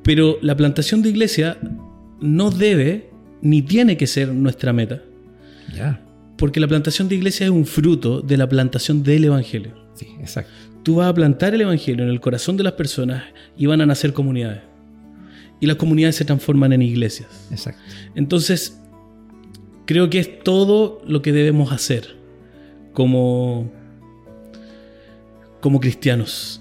Pero 0.03 0.37
la 0.41 0.55
plantación 0.55 1.01
de 1.01 1.09
iglesia 1.09 1.57
no 2.19 2.51
debe 2.51 3.09
ni 3.41 3.61
tiene 3.61 3.97
que 3.97 4.07
ser 4.07 4.29
nuestra 4.29 4.73
meta. 4.73 5.01
Ya. 5.75 6.01
Porque 6.37 6.59
la 6.59 6.67
plantación 6.67 7.09
de 7.09 7.15
iglesia 7.15 7.45
es 7.45 7.51
un 7.51 7.65
fruto 7.65 8.21
de 8.21 8.37
la 8.37 8.47
plantación 8.47 9.03
del 9.03 9.25
Evangelio. 9.25 9.73
Sí, 9.95 10.07
exacto 10.19 10.70
tú 10.83 10.95
vas 10.95 11.07
a 11.07 11.13
plantar 11.13 11.53
el 11.53 11.61
Evangelio 11.61 12.03
en 12.03 12.09
el 12.09 12.19
corazón 12.19 12.57
de 12.57 12.63
las 12.63 12.73
personas 12.73 13.23
y 13.57 13.65
van 13.65 13.81
a 13.81 13.85
nacer 13.85 14.13
comunidades. 14.13 14.61
Y 15.59 15.67
las 15.67 15.77
comunidades 15.77 16.15
se 16.15 16.25
transforman 16.25 16.73
en 16.73 16.81
iglesias. 16.81 17.47
Exacto. 17.51 17.81
Entonces, 18.15 18.79
creo 19.85 20.09
que 20.09 20.19
es 20.19 20.43
todo 20.43 21.01
lo 21.05 21.21
que 21.21 21.31
debemos 21.31 21.71
hacer 21.71 22.15
como, 22.93 23.71
como 25.59 25.79
cristianos 25.79 26.60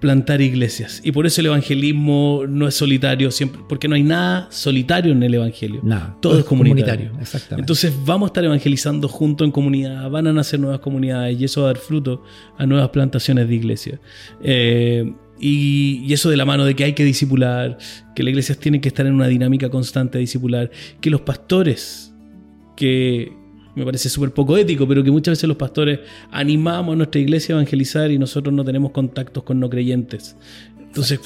plantar 0.00 0.40
iglesias. 0.40 1.00
Y 1.04 1.12
por 1.12 1.26
eso 1.26 1.40
el 1.40 1.48
evangelismo 1.48 2.44
no 2.48 2.68
es 2.68 2.74
solitario 2.74 3.30
siempre, 3.30 3.60
porque 3.68 3.88
no 3.88 3.94
hay 3.94 4.02
nada 4.02 4.48
solitario 4.50 5.12
en 5.12 5.22
el 5.22 5.34
evangelio. 5.34 5.80
Nada. 5.82 6.16
Todo, 6.20 6.38
es 6.38 6.44
comunitario. 6.44 7.12
Exactamente. 7.20 7.62
Entonces 7.62 7.92
vamos 8.04 8.26
a 8.26 8.28
estar 8.28 8.44
evangelizando 8.44 9.08
junto 9.08 9.44
en 9.44 9.50
comunidad, 9.50 10.08
van 10.10 10.26
a 10.26 10.32
nacer 10.32 10.60
nuevas 10.60 10.80
comunidades 10.80 11.40
y 11.40 11.44
eso 11.44 11.62
va 11.62 11.70
a 11.70 11.72
dar 11.72 11.82
fruto 11.82 12.22
a 12.56 12.66
nuevas 12.66 12.90
plantaciones 12.90 13.48
de 13.48 13.54
iglesia. 13.54 14.00
Eh, 14.42 15.12
y, 15.40 16.02
y, 16.04 16.12
eso 16.12 16.30
de 16.30 16.36
la 16.36 16.44
mano 16.44 16.64
de 16.64 16.74
que 16.74 16.82
hay 16.82 16.94
que 16.94 17.04
disipular, 17.04 17.78
que 18.14 18.24
las 18.24 18.30
iglesias 18.30 18.58
tienen 18.58 18.80
que 18.80 18.88
estar 18.88 19.06
en 19.06 19.14
una 19.14 19.28
dinámica 19.28 19.70
constante 19.70 20.18
de 20.18 20.22
disipular, 20.22 20.70
que 21.00 21.10
los 21.10 21.20
pastores 21.20 22.12
que 22.76 23.37
me 23.78 23.84
parece 23.84 24.08
súper 24.08 24.32
poco 24.32 24.56
ético, 24.56 24.86
pero 24.86 25.02
que 25.02 25.10
muchas 25.10 25.32
veces 25.32 25.48
los 25.48 25.56
pastores 25.56 26.00
animamos 26.30 26.94
a 26.94 26.96
nuestra 26.96 27.20
iglesia 27.20 27.54
a 27.54 27.58
evangelizar 27.58 28.10
y 28.10 28.18
nosotros 28.18 28.54
no 28.54 28.64
tenemos 28.64 28.90
contactos 28.90 29.44
con 29.44 29.60
no 29.60 29.70
creyentes. 29.70 30.36
Entonces, 30.80 31.20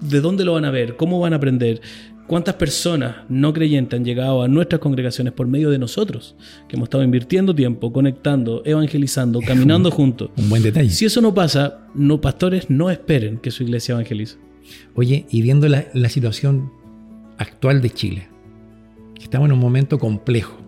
¿de 0.00 0.20
dónde 0.20 0.44
lo 0.44 0.52
van 0.52 0.64
a 0.64 0.70
ver? 0.70 0.96
¿Cómo 0.96 1.18
van 1.18 1.32
a 1.32 1.36
aprender? 1.36 1.80
¿Cuántas 2.26 2.54
personas 2.54 3.16
no 3.28 3.52
creyentes 3.52 3.98
han 3.98 4.04
llegado 4.04 4.42
a 4.42 4.48
nuestras 4.48 4.80
congregaciones 4.80 5.32
por 5.34 5.46
medio 5.46 5.70
de 5.70 5.78
nosotros? 5.78 6.36
Que 6.68 6.76
hemos 6.76 6.86
estado 6.86 7.04
invirtiendo 7.04 7.54
tiempo, 7.54 7.92
conectando, 7.92 8.62
evangelizando, 8.64 9.40
caminando 9.40 9.90
juntos. 9.90 10.30
Un 10.36 10.48
buen 10.48 10.62
detalle. 10.62 10.88
Si 10.90 11.04
eso 11.04 11.20
no 11.20 11.34
pasa, 11.34 11.86
no 11.94 12.20
pastores 12.20 12.70
no 12.70 12.90
esperen 12.90 13.38
que 13.38 13.50
su 13.50 13.62
iglesia 13.62 13.92
evangelice. 13.92 14.36
Oye, 14.94 15.26
y 15.30 15.42
viendo 15.42 15.68
la, 15.68 15.86
la 15.92 16.08
situación 16.08 16.72
actual 17.36 17.82
de 17.82 17.90
Chile, 17.90 18.28
estamos 19.20 19.46
en 19.46 19.52
un 19.52 19.58
momento 19.58 19.98
complejo. 19.98 20.63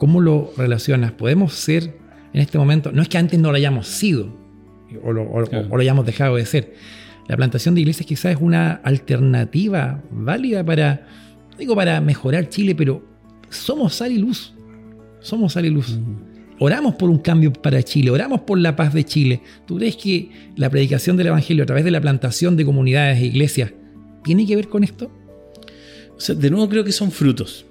¿Cómo 0.00 0.20
lo 0.22 0.50
relacionas? 0.56 1.12
¿Podemos 1.12 1.52
ser 1.52 2.00
en 2.32 2.40
este 2.40 2.56
momento, 2.56 2.90
no 2.90 3.02
es 3.02 3.08
que 3.10 3.18
antes 3.18 3.38
no 3.38 3.50
lo 3.50 3.56
hayamos 3.56 3.86
sido 3.86 4.34
o 5.04 5.12
lo, 5.12 5.78
hayamos 5.78 6.06
dejado 6.06 6.36
de 6.36 6.46
ser, 6.46 6.74
la 7.28 7.36
plantación 7.36 7.74
de 7.74 7.82
iglesias 7.82 8.06
quizás 8.06 8.32
es 8.32 8.38
una 8.40 8.72
alternativa 8.82 10.02
válida 10.10 10.64
para, 10.64 11.06
digo, 11.58 11.76
para 11.76 12.00
mejorar 12.00 12.48
Chile, 12.48 12.74
pero 12.74 13.04
somos 13.50 13.94
sal 13.94 14.10
y 14.12 14.18
luz, 14.18 14.54
somos 15.20 15.52
sal 15.52 15.66
y 15.66 15.70
luz. 15.70 15.98
Oramos 16.58 16.94
por 16.94 17.10
un 17.10 17.18
cambio 17.18 17.52
para 17.52 17.82
Chile, 17.82 18.10
oramos 18.10 18.40
por 18.40 18.58
la 18.58 18.74
paz 18.74 18.94
de 18.94 19.04
Chile. 19.04 19.42
¿Tú 19.66 19.76
crees 19.76 19.96
que 19.96 20.30
la 20.56 20.70
predicación 20.70 21.18
del 21.18 21.26
Evangelio 21.26 21.62
a 21.62 21.66
través 21.66 21.84
de 21.84 21.90
la 21.90 22.00
plantación 22.00 22.56
de 22.56 22.64
comunidades 22.64 23.20
e 23.20 23.26
iglesias 23.26 23.72
tiene 24.24 24.46
que 24.46 24.56
ver 24.56 24.68
con 24.68 24.82
esto? 24.82 25.12
O 26.16 26.20
sea, 26.20 26.34
de 26.34 26.50
nuevo 26.50 26.68
creo 26.70 26.84
que 26.84 26.92
son 26.92 27.10
frutos. 27.10 27.66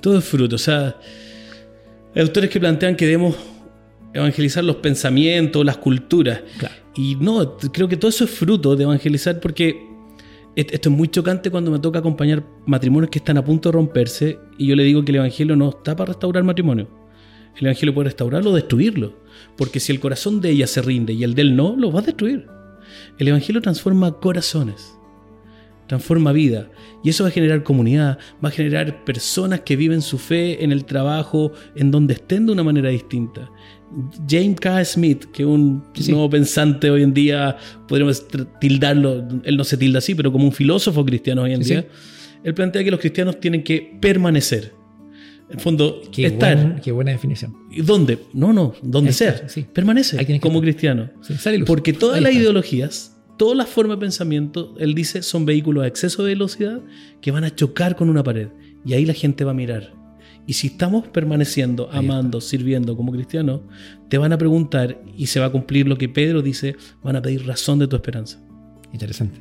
Todo 0.00 0.18
es 0.18 0.24
fruto. 0.24 0.54
O 0.54 0.58
sea, 0.58 0.96
hay 2.18 2.22
autores 2.22 2.50
que 2.50 2.58
plantean 2.58 2.96
que 2.96 3.06
debemos 3.06 3.36
evangelizar 4.12 4.64
los 4.64 4.74
pensamientos, 4.76 5.64
las 5.64 5.76
culturas. 5.76 6.40
Y 6.96 7.14
no, 7.14 7.56
creo 7.56 7.86
que 7.86 7.96
todo 7.96 8.08
eso 8.08 8.24
es 8.24 8.30
fruto 8.30 8.74
de 8.74 8.82
evangelizar 8.82 9.38
porque 9.38 9.86
esto 10.56 10.88
es 10.88 10.96
muy 10.96 11.06
chocante 11.06 11.48
cuando 11.48 11.70
me 11.70 11.78
toca 11.78 12.00
acompañar 12.00 12.44
matrimonios 12.66 13.10
que 13.10 13.20
están 13.20 13.38
a 13.38 13.44
punto 13.44 13.68
de 13.68 13.74
romperse 13.74 14.36
y 14.58 14.66
yo 14.66 14.74
le 14.74 14.82
digo 14.82 15.04
que 15.04 15.12
el 15.12 15.18
Evangelio 15.18 15.54
no 15.54 15.68
está 15.68 15.94
para 15.94 16.08
restaurar 16.08 16.42
matrimonio. 16.42 16.88
El 17.56 17.66
Evangelio 17.66 17.94
puede 17.94 18.06
restaurarlo 18.06 18.50
o 18.50 18.54
destruirlo. 18.54 19.14
Porque 19.56 19.78
si 19.78 19.92
el 19.92 20.00
corazón 20.00 20.40
de 20.40 20.50
ella 20.50 20.66
se 20.66 20.82
rinde 20.82 21.12
y 21.12 21.22
el 21.22 21.36
de 21.36 21.42
él 21.42 21.54
no, 21.54 21.76
lo 21.76 21.92
va 21.92 22.00
a 22.00 22.02
destruir. 22.02 22.48
El 23.20 23.28
Evangelio 23.28 23.62
transforma 23.62 24.18
corazones 24.18 24.97
transforma 25.88 26.32
vida. 26.32 26.70
Y 27.02 27.08
eso 27.08 27.24
va 27.24 27.30
a 27.30 27.32
generar 27.32 27.64
comunidad, 27.64 28.18
va 28.44 28.50
a 28.50 28.52
generar 28.52 29.04
personas 29.04 29.60
que 29.60 29.74
viven 29.74 30.02
su 30.02 30.18
fe 30.18 30.62
en 30.62 30.70
el 30.70 30.84
trabajo, 30.84 31.52
en 31.74 31.90
donde 31.90 32.14
estén 32.14 32.46
de 32.46 32.52
una 32.52 32.62
manera 32.62 32.90
distinta. 32.90 33.50
James 34.28 34.60
K. 34.60 34.84
Smith, 34.84 35.24
que 35.32 35.42
es 35.42 35.48
un 35.48 35.82
nuevo 36.08 36.30
pensante 36.30 36.90
hoy 36.90 37.02
en 37.02 37.14
día, 37.14 37.56
podríamos 37.88 38.26
tildarlo, 38.60 39.26
él 39.42 39.56
no 39.56 39.64
se 39.64 39.76
tilda 39.76 39.98
así, 39.98 40.14
pero 40.14 40.30
como 40.30 40.44
un 40.44 40.52
filósofo 40.52 41.04
cristiano 41.04 41.42
hoy 41.42 41.54
en 41.54 41.62
día, 41.62 41.86
él 42.44 42.54
plantea 42.54 42.84
que 42.84 42.90
los 42.90 43.00
cristianos 43.00 43.40
tienen 43.40 43.64
que 43.64 43.96
permanecer. 44.00 44.74
En 45.48 45.54
el 45.54 45.60
fondo, 45.60 46.02
qué 46.12 46.26
estar. 46.26 46.82
qué 46.82 46.92
buena 46.92 47.12
definición. 47.12 47.56
¿Y 47.70 47.80
dónde? 47.80 48.18
No, 48.34 48.52
no, 48.52 48.74
donde 48.82 49.14
sea. 49.14 49.40
Permanece 49.72 50.38
como 50.40 50.60
cristiano. 50.60 51.10
Porque 51.66 51.94
todas 51.94 52.20
las 52.20 52.34
ideologías 52.34 53.17
todas 53.38 53.56
las 53.56 53.68
formas 53.68 53.96
de 53.96 54.00
pensamiento, 54.02 54.74
él 54.78 54.94
dice, 54.94 55.22
son 55.22 55.46
vehículos 55.46 55.84
a 55.84 55.86
exceso 55.86 56.22
de 56.22 56.32
velocidad 56.34 56.82
que 57.22 57.30
van 57.30 57.44
a 57.44 57.54
chocar 57.54 57.96
con 57.96 58.10
una 58.10 58.22
pared. 58.22 58.48
Y 58.84 58.92
ahí 58.92 59.06
la 59.06 59.14
gente 59.14 59.44
va 59.44 59.52
a 59.52 59.54
mirar. 59.54 59.94
Y 60.46 60.54
si 60.54 60.68
estamos 60.68 61.06
permaneciendo, 61.08 61.90
amando, 61.92 62.40
sirviendo 62.40 62.96
como 62.96 63.12
cristianos, 63.12 63.60
te 64.08 64.18
van 64.18 64.32
a 64.32 64.38
preguntar 64.38 65.00
y 65.16 65.26
se 65.26 65.40
va 65.40 65.46
a 65.46 65.50
cumplir 65.50 65.86
lo 65.86 65.98
que 65.98 66.08
Pedro 66.08 66.42
dice, 66.42 66.76
van 67.02 67.16
a 67.16 67.22
pedir 67.22 67.46
razón 67.46 67.78
de 67.78 67.86
tu 67.86 67.96
esperanza. 67.96 68.40
Interesante. 68.92 69.40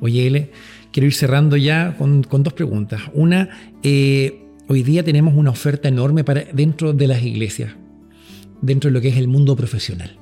Oye, 0.00 0.26
Ele, 0.26 0.50
quiero 0.92 1.06
ir 1.06 1.14
cerrando 1.14 1.56
ya 1.56 1.96
con, 1.96 2.22
dos 2.22 2.52
preguntas. 2.52 3.00
Una, 3.14 3.48
eh, 3.82 4.42
hoy 4.68 4.82
día 4.82 5.02
tenemos 5.02 5.34
una 5.34 5.50
oferta 5.50 5.88
enorme 5.88 6.22
para, 6.22 6.44
dentro 6.52 6.92
de 6.92 7.06
las 7.06 7.22
iglesias, 7.22 7.74
dentro 8.60 8.90
de 8.90 8.94
lo 8.94 9.00
que 9.00 9.08
es 9.08 9.16
el 9.16 9.28
mundo 9.28 9.56
profesional. 9.56 10.18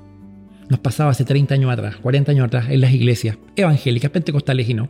Nos 0.69 0.81
pasaba 0.81 1.11
hace 1.11 1.25
30 1.25 1.55
años 1.55 1.71
atrás, 1.71 1.97
40 1.97 2.33
años 2.33 2.47
atrás, 2.47 2.67
en 2.71 2.81
las 2.81 2.93
iglesias 2.93 3.39
evangélicas, 3.57 4.11
pentecostales 4.11 4.69
y 4.69 4.75
no, 4.75 4.89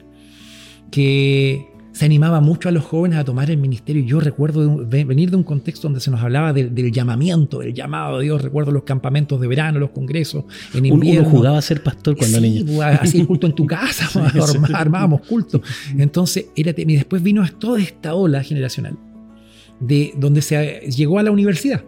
que 0.90 1.74
se 1.94 2.04
animaba 2.04 2.40
mucho 2.40 2.68
a 2.68 2.72
los 2.72 2.84
jóvenes 2.84 3.18
a 3.18 3.24
tomar 3.24 3.50
el 3.50 3.56
ministerio. 3.56 4.04
Yo 4.04 4.18
recuerdo 4.18 4.84
venir 4.84 5.30
de 5.30 5.36
un 5.36 5.44
contexto 5.44 5.86
donde 5.86 6.00
se 6.00 6.10
nos 6.10 6.20
hablaba 6.20 6.52
del, 6.52 6.90
llamamiento, 6.90 7.60
del 7.60 7.72
llamado 7.72 8.18
de 8.18 8.24
Dios. 8.24 8.42
Recuerdo 8.42 8.72
los 8.72 8.82
campamentos 8.82 9.40
de 9.40 9.46
verano, 9.46 9.78
los 9.78 9.90
congresos, 9.90 10.44
en 10.74 10.86
invierno. 10.86 11.28
Uno 11.28 11.30
jugaba 11.30 11.58
a 11.58 11.62
ser 11.62 11.84
pastor 11.84 12.16
cuando 12.16 12.38
sí, 12.38 12.42
niño. 12.42 12.82
Hacía 12.82 13.24
culto 13.24 13.46
en 13.46 13.54
tu 13.54 13.64
casa, 13.68 14.08
armábamos 14.74 15.20
culto. 15.20 15.62
Entonces, 15.96 16.46
era, 16.56 16.74
y 16.76 16.96
después 16.96 17.22
vino 17.22 17.48
toda 17.58 17.80
esta 17.80 18.14
ola 18.14 18.42
generacional, 18.42 18.98
de 19.78 20.14
donde 20.16 20.42
se 20.42 20.80
llegó 20.90 21.20
a 21.20 21.22
la 21.22 21.30
universidad 21.30 21.84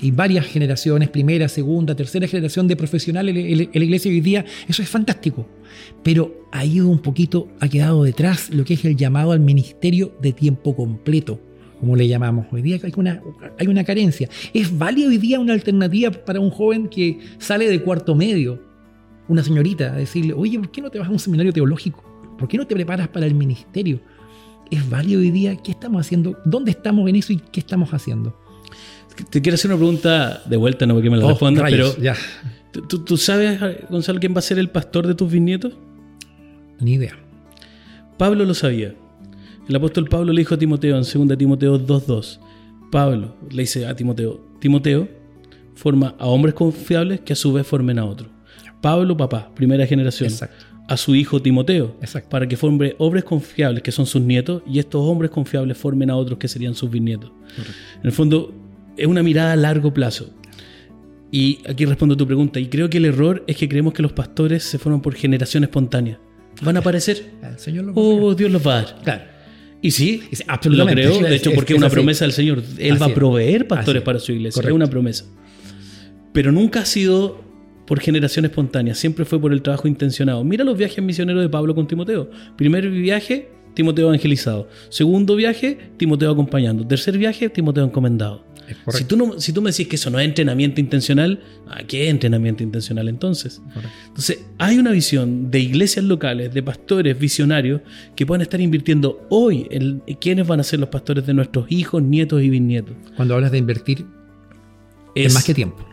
y 0.00 0.10
varias 0.10 0.46
generaciones, 0.46 1.08
primera, 1.08 1.48
segunda, 1.48 1.94
tercera 1.94 2.26
generación 2.26 2.66
de 2.68 2.76
profesionales 2.76 3.36
en 3.36 3.68
la 3.72 3.84
iglesia 3.84 4.10
hoy 4.10 4.20
día, 4.20 4.44
eso 4.68 4.82
es 4.82 4.88
fantástico. 4.88 5.46
Pero 6.02 6.46
ido 6.64 6.88
un 6.88 7.00
poquito, 7.00 7.48
ha 7.60 7.68
quedado 7.68 8.04
detrás 8.04 8.50
lo 8.50 8.64
que 8.64 8.74
es 8.74 8.84
el 8.84 8.96
llamado 8.96 9.32
al 9.32 9.40
ministerio 9.40 10.12
de 10.20 10.32
tiempo 10.32 10.74
completo, 10.74 11.40
como 11.78 11.96
le 11.96 12.08
llamamos. 12.08 12.46
Hoy 12.50 12.62
día 12.62 12.78
hay 12.82 12.92
una, 12.96 13.22
hay 13.58 13.66
una 13.66 13.84
carencia. 13.84 14.28
¿Es 14.52 14.76
válida 14.76 15.08
hoy 15.08 15.18
día 15.18 15.40
una 15.40 15.52
alternativa 15.52 16.10
para 16.10 16.40
un 16.40 16.50
joven 16.50 16.88
que 16.88 17.18
sale 17.38 17.68
de 17.68 17.82
cuarto 17.82 18.14
medio, 18.14 18.60
una 19.28 19.44
señorita, 19.44 19.92
a 19.92 19.96
decirle, 19.96 20.32
oye, 20.32 20.58
¿por 20.58 20.70
qué 20.70 20.82
no 20.82 20.90
te 20.90 20.98
vas 20.98 21.08
a 21.08 21.12
un 21.12 21.18
seminario 21.18 21.52
teológico? 21.52 22.04
¿Por 22.38 22.48
qué 22.48 22.56
no 22.56 22.66
te 22.66 22.74
preparas 22.74 23.08
para 23.08 23.26
el 23.26 23.34
ministerio? 23.34 24.00
¿Es 24.70 24.88
válido 24.88 25.20
hoy 25.20 25.30
día? 25.30 25.56
¿Qué 25.56 25.72
estamos 25.72 26.00
haciendo? 26.00 26.38
¿Dónde 26.44 26.70
estamos 26.70 27.08
en 27.08 27.16
eso 27.16 27.32
y 27.32 27.38
qué 27.38 27.60
estamos 27.60 27.92
haciendo? 27.92 28.34
Te 29.30 29.42
quiero 29.42 29.54
hacer 29.54 29.70
una 29.70 29.78
pregunta 29.78 30.42
de 30.46 30.56
vuelta, 30.56 30.86
no 30.86 30.94
porque 30.94 31.10
me 31.10 31.16
la 31.16 31.26
oh, 31.26 31.30
respondas, 31.30 31.70
pero 31.70 31.96
ya. 31.98 32.16
¿tú, 32.88 33.16
sabes, 33.16 33.60
Gonzalo, 33.88 34.20
quién 34.20 34.34
va 34.34 34.38
a 34.38 34.42
ser 34.42 34.58
el 34.58 34.70
pastor 34.70 35.06
de 35.06 35.14
tus 35.14 35.30
bisnietos? 35.30 35.74
Ni 36.78 36.94
idea. 36.94 37.18
Pablo 38.16 38.44
lo 38.44 38.54
sabía. 38.54 38.94
El 39.68 39.76
apóstol 39.76 40.08
Pablo 40.08 40.32
le 40.32 40.40
dijo 40.40 40.54
a 40.54 40.58
Timoteo 40.58 40.96
en 40.96 41.02
2 41.02 41.38
Timoteo 41.38 41.78
2.2. 41.78 42.38
Pablo 42.90 43.36
le 43.50 43.62
dice 43.62 43.86
a 43.86 43.94
Timoteo, 43.94 44.40
Timoteo 44.60 45.08
forma 45.74 46.14
a 46.18 46.26
hombres 46.26 46.54
confiables 46.54 47.20
que 47.20 47.32
a 47.32 47.36
su 47.36 47.52
vez 47.52 47.66
formen 47.66 47.98
a 47.98 48.04
otros. 48.04 48.30
Pablo, 48.80 49.16
papá, 49.16 49.50
primera 49.54 49.86
generación. 49.86 50.30
Exacto. 50.30 50.66
A 50.88 50.96
su 50.96 51.14
hijo 51.14 51.40
Timoteo, 51.40 51.96
Exacto. 52.00 52.28
para 52.30 52.48
que 52.48 52.56
forme 52.56 52.96
hombres 52.98 53.22
confiables 53.22 53.82
que 53.82 53.92
son 53.92 54.06
sus 54.06 54.20
nietos 54.22 54.62
y 54.66 54.80
estos 54.80 55.00
hombres 55.02 55.30
confiables 55.30 55.78
formen 55.78 56.10
a 56.10 56.16
otros 56.16 56.36
que 56.38 56.48
serían 56.48 56.74
sus 56.74 56.90
bisnietos. 56.90 57.30
En 58.00 58.06
el 58.06 58.12
fondo, 58.12 58.52
es 59.00 59.06
una 59.06 59.22
mirada 59.22 59.52
a 59.52 59.56
largo 59.56 59.92
plazo. 59.92 60.34
Y 61.32 61.60
aquí 61.68 61.84
respondo 61.84 62.14
a 62.14 62.18
tu 62.18 62.26
pregunta. 62.26 62.58
Y 62.58 62.66
creo 62.66 62.90
que 62.90 62.98
el 62.98 63.04
error 63.04 63.44
es 63.46 63.56
que 63.56 63.68
creemos 63.68 63.94
que 63.94 64.02
los 64.02 64.12
pastores 64.12 64.64
se 64.64 64.78
forman 64.78 65.00
por 65.00 65.14
generación 65.14 65.62
espontánea. 65.62 66.20
¿Van 66.62 66.76
a 66.76 66.80
aparecer? 66.80 67.30
El 67.42 67.58
Señor 67.58 67.84
lo 67.86 67.92
oh, 67.94 68.34
Dios 68.34 68.50
los 68.50 68.66
va 68.66 68.72
a 68.72 68.82
dar. 68.82 69.02
Claro. 69.02 69.22
Y 69.82 69.92
sí, 69.92 70.22
absolutamente. 70.46 71.04
lo 71.04 71.16
creo. 71.16 71.28
De 71.28 71.36
hecho, 71.36 71.52
porque 71.54 71.72
es, 71.72 71.78
una 71.78 71.88
promesa 71.88 72.24
del 72.24 72.32
Señor. 72.32 72.62
Él 72.78 73.00
va 73.00 73.06
a 73.06 73.14
proveer 73.14 73.66
pastores 73.66 74.02
para 74.02 74.18
su 74.18 74.32
iglesia. 74.32 74.62
Es 74.62 74.72
una 74.72 74.88
promesa. 74.88 75.24
Pero 76.32 76.52
nunca 76.52 76.80
ha 76.80 76.84
sido 76.84 77.42
por 77.86 78.00
generación 78.00 78.44
espontánea. 78.44 78.94
Siempre 78.94 79.24
fue 79.24 79.40
por 79.40 79.52
el 79.52 79.62
trabajo 79.62 79.88
intencionado. 79.88 80.44
Mira 80.44 80.64
los 80.64 80.76
viajes 80.76 81.02
misioneros 81.02 81.42
de 81.42 81.48
Pablo 81.48 81.74
con 81.74 81.86
Timoteo. 81.86 82.30
Primer 82.56 82.90
viaje, 82.90 83.48
Timoteo 83.74 84.08
evangelizado. 84.08 84.68
Segundo 84.90 85.34
viaje, 85.34 85.78
Timoteo 85.96 86.30
acompañando. 86.30 86.86
Tercer 86.86 87.16
viaje, 87.16 87.48
Timoteo 87.48 87.84
encomendado. 87.84 88.44
Si 88.88 89.04
tú, 89.04 89.16
no, 89.16 89.40
si 89.40 89.52
tú 89.52 89.62
me 89.62 89.70
decís 89.70 89.88
que 89.88 89.96
eso 89.96 90.10
no 90.10 90.18
es 90.18 90.26
entrenamiento 90.26 90.80
intencional, 90.80 91.42
¿a 91.68 91.82
qué 91.84 92.08
entrenamiento 92.08 92.62
intencional 92.62 93.08
entonces? 93.08 93.60
Entonces, 94.06 94.44
hay 94.58 94.78
una 94.78 94.90
visión 94.90 95.50
de 95.50 95.60
iglesias 95.60 96.04
locales, 96.04 96.52
de 96.52 96.62
pastores 96.62 97.18
visionarios 97.18 97.80
que 98.14 98.26
pueden 98.26 98.42
estar 98.42 98.60
invirtiendo 98.60 99.26
hoy 99.30 99.66
en 99.70 100.02
quiénes 100.20 100.46
van 100.46 100.60
a 100.60 100.62
ser 100.62 100.80
los 100.80 100.88
pastores 100.88 101.26
de 101.26 101.34
nuestros 101.34 101.70
hijos, 101.70 102.02
nietos 102.02 102.42
y 102.42 102.50
bisnietos. 102.50 102.94
Cuando 103.16 103.34
hablas 103.34 103.52
de 103.52 103.58
invertir, 103.58 104.06
es, 105.14 105.34
más 105.34 105.44
que 105.44 105.54
tiempo. 105.54 105.86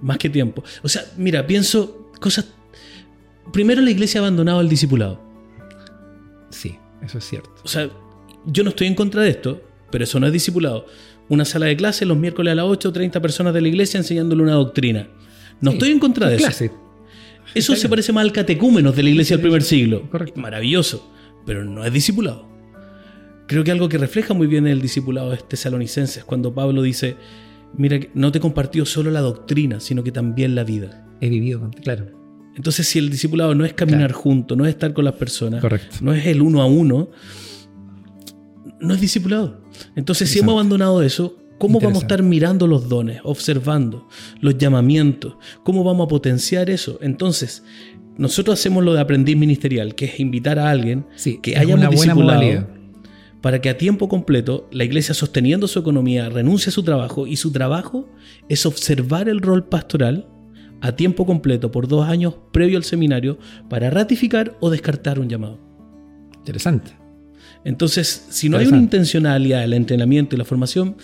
Más 0.00 0.18
que 0.18 0.28
tiempo. 0.28 0.62
O 0.82 0.88
sea, 0.88 1.04
mira, 1.16 1.46
pienso 1.46 2.10
cosas. 2.20 2.46
Primero, 3.52 3.80
la 3.80 3.90
iglesia 3.90 4.20
ha 4.20 4.24
abandonado 4.24 4.58
al 4.58 4.68
discipulado. 4.68 5.20
Sí, 6.50 6.76
eso 7.02 7.18
es 7.18 7.24
cierto. 7.24 7.50
O 7.64 7.68
sea, 7.68 7.88
yo 8.46 8.64
no 8.64 8.70
estoy 8.70 8.86
en 8.86 8.94
contra 8.94 9.22
de 9.22 9.30
esto, 9.30 9.62
pero 9.90 10.04
eso 10.04 10.18
no 10.20 10.26
es 10.26 10.32
discipulado 10.32 10.86
una 11.28 11.44
sala 11.44 11.66
de 11.66 11.76
clase 11.76 12.04
los 12.04 12.16
miércoles 12.16 12.52
a 12.52 12.54
las 12.54 12.66
8, 12.66 12.92
30 12.92 13.20
personas 13.20 13.54
de 13.54 13.60
la 13.60 13.68
iglesia 13.68 13.98
enseñándole 13.98 14.42
una 14.42 14.54
doctrina. 14.54 15.08
No 15.60 15.72
estoy 15.72 15.90
en 15.90 15.98
contra 15.98 16.28
de 16.28 16.36
eso. 16.36 16.70
Eso 17.54 17.76
se 17.76 17.88
parece 17.88 18.12
más 18.12 18.22
al 18.24 18.32
catecúmenos 18.32 18.94
de 18.96 19.02
la 19.02 19.10
iglesia 19.10 19.36
del 19.36 19.42
primer 19.42 19.62
siglo. 19.62 20.08
Maravilloso, 20.34 21.10
pero 21.44 21.64
no 21.64 21.84
es 21.84 21.92
discipulado. 21.92 22.46
Creo 23.46 23.62
que 23.62 23.70
algo 23.70 23.88
que 23.88 23.98
refleja 23.98 24.34
muy 24.34 24.46
bien 24.46 24.66
el 24.66 24.82
discipulado 24.82 25.30
de 25.30 25.36
tesalonicenses, 25.38 26.24
cuando 26.24 26.52
Pablo 26.52 26.82
dice, 26.82 27.16
mira, 27.76 27.98
no 28.14 28.32
te 28.32 28.38
he 28.38 28.40
compartido 28.40 28.84
solo 28.84 29.10
la 29.10 29.20
doctrina, 29.20 29.78
sino 29.80 30.02
que 30.02 30.10
también 30.10 30.54
la 30.54 30.64
vida. 30.64 31.06
He 31.20 31.28
vivido, 31.28 31.70
claro. 31.82 32.06
Entonces, 32.56 32.88
si 32.88 32.98
el 32.98 33.10
discipulado 33.10 33.54
no 33.54 33.64
es 33.64 33.74
caminar 33.74 34.12
junto, 34.12 34.56
no 34.56 34.64
es 34.64 34.70
estar 34.70 34.92
con 34.92 35.04
las 35.04 35.14
personas, 35.14 35.60
Correcto. 35.60 35.96
no 36.00 36.12
es 36.12 36.26
el 36.26 36.42
uno 36.42 36.62
a 36.62 36.66
uno, 36.66 37.10
no 38.80 38.94
es 38.94 39.00
discipulado. 39.00 39.62
Entonces, 39.94 40.30
si 40.30 40.38
hemos 40.38 40.54
abandonado 40.54 41.02
eso, 41.02 41.36
¿cómo 41.58 41.80
vamos 41.80 41.98
a 41.98 42.02
estar 42.02 42.22
mirando 42.22 42.66
los 42.66 42.88
dones, 42.88 43.20
observando 43.24 44.08
los 44.40 44.58
llamamientos? 44.58 45.36
¿Cómo 45.64 45.84
vamos 45.84 46.06
a 46.06 46.08
potenciar 46.08 46.70
eso? 46.70 46.98
Entonces, 47.02 47.62
nosotros 48.16 48.58
hacemos 48.58 48.84
lo 48.84 48.94
de 48.94 49.00
aprendiz 49.00 49.36
ministerial, 49.36 49.94
que 49.94 50.06
es 50.06 50.20
invitar 50.20 50.58
a 50.58 50.70
alguien 50.70 51.06
que 51.42 51.56
haya 51.56 51.74
una 51.74 51.88
discipulado 51.88 52.76
para 53.46 53.60
que 53.60 53.68
a 53.68 53.78
tiempo 53.78 54.08
completo 54.08 54.68
la 54.72 54.82
iglesia 54.82 55.14
sosteniendo 55.14 55.68
su 55.68 55.78
economía 55.78 56.28
renuncie 56.28 56.70
a 56.70 56.72
su 56.72 56.82
trabajo 56.82 57.28
y 57.28 57.36
su 57.36 57.52
trabajo 57.52 58.08
es 58.48 58.66
observar 58.66 59.28
el 59.28 59.40
rol 59.40 59.68
pastoral 59.68 60.26
a 60.80 60.96
tiempo 60.96 61.26
completo 61.26 61.70
por 61.70 61.86
dos 61.86 62.08
años 62.08 62.34
previo 62.52 62.76
al 62.76 62.84
seminario 62.84 63.38
para 63.68 63.88
ratificar 63.90 64.56
o 64.60 64.70
descartar 64.70 65.20
un 65.20 65.28
llamado. 65.28 65.60
Interesante. 66.38 67.05
Entonces, 67.66 68.26
si 68.30 68.48
no 68.48 68.58
hay 68.58 68.66
una 68.68 68.76
intencionalidad 68.76 69.64
el 69.64 69.72
entrenamiento 69.72 70.36
y 70.36 70.38
la 70.38 70.44
formación, 70.44 70.94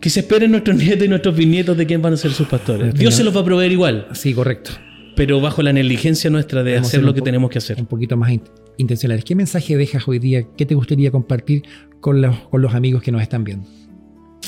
que 0.00 0.10
se 0.10 0.20
esperen 0.20 0.50
nuestros 0.50 0.76
nietos 0.82 1.06
y 1.06 1.08
nuestros 1.08 1.36
bisnietos 1.36 1.76
de 1.76 1.86
quién 1.86 2.02
van 2.02 2.14
a 2.14 2.16
ser 2.16 2.32
sus 2.32 2.48
pastores. 2.48 2.92
Dios 2.94 3.14
se 3.14 3.22
los 3.22 3.34
va 3.34 3.42
a 3.42 3.44
proveer 3.44 3.70
igual. 3.70 4.08
Sí, 4.12 4.34
correcto. 4.34 4.72
Pero 5.14 5.40
bajo 5.40 5.62
la 5.62 5.72
negligencia 5.72 6.30
nuestra 6.30 6.64
de 6.64 6.78
hacer 6.78 7.04
lo 7.04 7.14
que 7.14 7.22
tenemos 7.22 7.48
que 7.48 7.58
hacer. 7.58 7.78
Un 7.78 7.86
poquito 7.86 8.16
más 8.16 8.32
intencionales. 8.76 9.24
¿Qué 9.24 9.36
mensaje 9.36 9.76
dejas 9.76 10.08
hoy 10.08 10.18
día? 10.18 10.48
¿Qué 10.56 10.66
te 10.66 10.74
gustaría 10.74 11.12
compartir 11.12 11.62
con 12.00 12.20
los, 12.20 12.36
con 12.50 12.60
los 12.60 12.74
amigos 12.74 13.00
que 13.00 13.12
nos 13.12 13.22
están 13.22 13.44
viendo? 13.44 13.68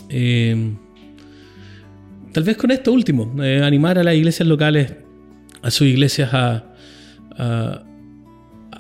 Eh, 0.09 0.75
tal 2.33 2.43
vez 2.43 2.57
con 2.57 2.73
esto 2.73 2.93
último, 2.93 3.41
eh, 3.41 3.63
animar 3.63 4.01
a 4.01 4.03
las 4.03 4.17
iglesias 4.17 4.49
locales, 4.49 4.95
a 5.63 5.71
sus 5.71 5.87
iglesias 5.87 6.35
a, 6.35 6.75
a 7.31 7.85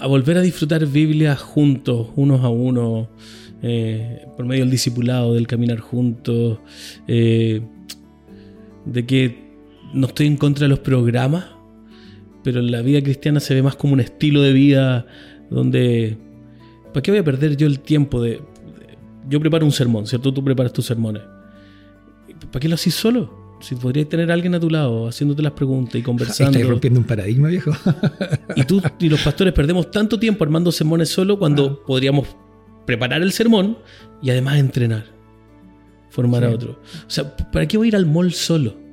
volver 0.07 0.37
a 0.37 0.43
disfrutar 0.43 0.85
Biblia 0.87 1.37
juntos, 1.37 2.09
unos 2.17 2.43
a 2.43 2.49
unos, 2.49 3.09
eh, 3.63 4.27
por 4.37 4.45
medio 4.45 4.65
del 4.65 4.71
discipulado, 4.71 5.35
del 5.35 5.47
caminar 5.47 5.79
juntos, 5.81 6.59
eh, 7.09 7.63
de 8.85 9.07
que 9.07 9.47
no 9.95 10.09
estoy 10.09 10.27
en 10.27 10.37
contra 10.37 10.65
de 10.65 10.69
los 10.69 10.81
programas, 10.81 11.47
pero 12.45 12.61
la 12.61 12.83
vida 12.83 13.03
cristiana 13.03 13.41
se 13.41 13.55
ve 13.55 13.63
más 13.63 13.77
como 13.77 13.95
un 13.95 14.01
estilo 14.01 14.43
de 14.43 14.53
vida 14.53 15.07
donde... 15.51 16.19
¿Para 16.93 17.03
qué 17.03 17.11
voy 17.11 17.21
a 17.21 17.25
perder 17.25 17.57
yo 17.57 17.67
el 17.67 17.81
tiempo 17.81 18.23
de... 18.23 18.41
Yo 19.29 19.41
preparo 19.41 19.67
un 19.67 19.73
sermón, 19.73 20.07
¿cierto? 20.07 20.33
Tú 20.33 20.45
preparas 20.45 20.73
tus 20.73 20.87
sermones. 20.87 21.23
¿Para 22.53 22.61
qué 22.61 22.69
lo 22.69 22.75
haces 22.75 22.95
solo? 22.95 23.46
Si 23.61 23.75
podrías 23.75 24.09
tener 24.09 24.31
a 24.31 24.35
alguien 24.35 24.55
a 24.55 24.61
tu 24.61 24.69
lado 24.69 25.09
haciéndote 25.09 25.43
las 25.43 25.53
preguntas 25.53 25.95
y 25.97 26.03
conversando. 26.03 26.59
Estás 26.59 26.71
rompiendo 26.71 27.01
un 27.01 27.07
paradigma, 27.07 27.49
viejo. 27.49 27.73
y 28.55 28.65
tú 28.65 28.83
y 28.99 29.09
los 29.09 29.21
pastores 29.21 29.53
perdemos 29.53 29.91
tanto 29.91 30.19
tiempo 30.19 30.45
armando 30.45 30.71
sermones 30.71 31.09
solo 31.09 31.39
cuando 31.39 31.81
ah. 31.83 31.87
podríamos 31.87 32.29
preparar 32.85 33.23
el 33.23 33.33
sermón 33.33 33.79
y 34.23 34.31
además 34.31 34.59
entrenar, 34.59 35.05
formar 36.11 36.45
a 36.45 36.51
otro. 36.51 36.81
O 37.07 37.11
sea, 37.11 37.37
¿para 37.37 37.67
qué 37.67 37.77
voy 37.77 37.87
a 37.87 37.89
ir 37.89 37.97
al 37.97 38.07
mall 38.07 38.33
solo? 38.33 38.87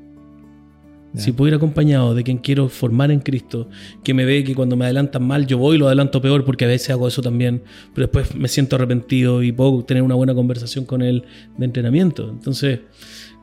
Si 1.15 1.31
puedo 1.31 1.49
ir 1.49 1.53
acompañado 1.53 2.15
de 2.15 2.23
quien 2.23 2.39
quiero 2.39 2.69
formar 2.69 3.11
en 3.11 3.19
Cristo, 3.19 3.69
que 4.03 4.15
me 4.15 4.25
ve 4.25 4.43
que 4.43 4.55
cuando 4.55 4.75
me 4.75 4.85
adelantan 4.85 5.23
mal 5.23 5.45
yo 5.45 5.59
voy 5.59 5.75
y 5.75 5.79
lo 5.79 5.85
adelanto 5.85 6.19
peor 6.19 6.43
porque 6.43 6.65
a 6.65 6.67
veces 6.67 6.89
hago 6.89 7.07
eso 7.07 7.21
también, 7.21 7.61
pero 7.93 8.07
después 8.07 8.33
me 8.35 8.47
siento 8.47 8.77
arrepentido 8.77 9.43
y 9.43 9.51
puedo 9.51 9.83
tener 9.85 10.01
una 10.01 10.15
buena 10.15 10.33
conversación 10.33 10.85
con 10.85 11.03
él 11.03 11.23
de 11.55 11.65
entrenamiento. 11.65 12.27
Entonces, 12.29 12.79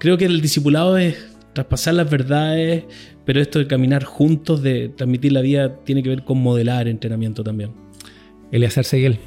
creo 0.00 0.18
que 0.18 0.24
el 0.24 0.40
discipulado 0.40 0.98
es 0.98 1.16
traspasar 1.52 1.94
las 1.94 2.10
verdades, 2.10 2.84
pero 3.24 3.40
esto 3.40 3.60
de 3.60 3.68
caminar 3.68 4.02
juntos, 4.02 4.62
de 4.62 4.88
transmitir 4.88 5.32
la 5.32 5.42
vida, 5.42 5.76
tiene 5.84 6.02
que 6.02 6.08
ver 6.08 6.24
con 6.24 6.42
modelar 6.42 6.88
entrenamiento 6.88 7.44
también. 7.44 7.72
Eleazar 8.50 8.84
Seguel, 8.84 9.18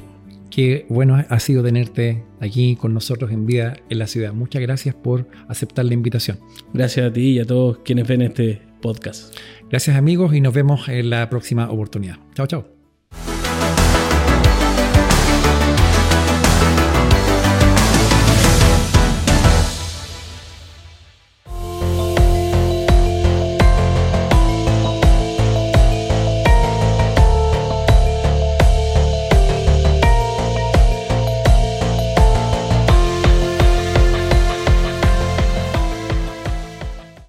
qué 0.50 0.84
bueno 0.90 1.24
ha 1.26 1.40
sido 1.40 1.62
tenerte 1.62 2.24
aquí 2.40 2.76
con 2.76 2.92
nosotros 2.92 3.30
en 3.30 3.46
Vida 3.46 3.76
en 3.88 3.98
la 3.98 4.06
Ciudad. 4.06 4.34
Muchas 4.34 4.60
gracias 4.60 4.94
por 4.94 5.28
aceptar 5.48 5.84
la 5.84 5.94
invitación. 5.94 6.38
Gracias 6.74 7.06
a 7.06 7.12
ti 7.12 7.30
y 7.30 7.38
a 7.38 7.46
todos 7.46 7.78
quienes 7.78 8.06
ven 8.06 8.22
este 8.22 8.60
podcast. 8.82 9.34
Gracias 9.70 9.96
amigos 9.96 10.34
y 10.34 10.40
nos 10.40 10.52
vemos 10.52 10.88
en 10.88 11.08
la 11.08 11.30
próxima 11.30 11.70
oportunidad. 11.70 12.18
Chao, 12.34 12.46
chao. 12.46 12.73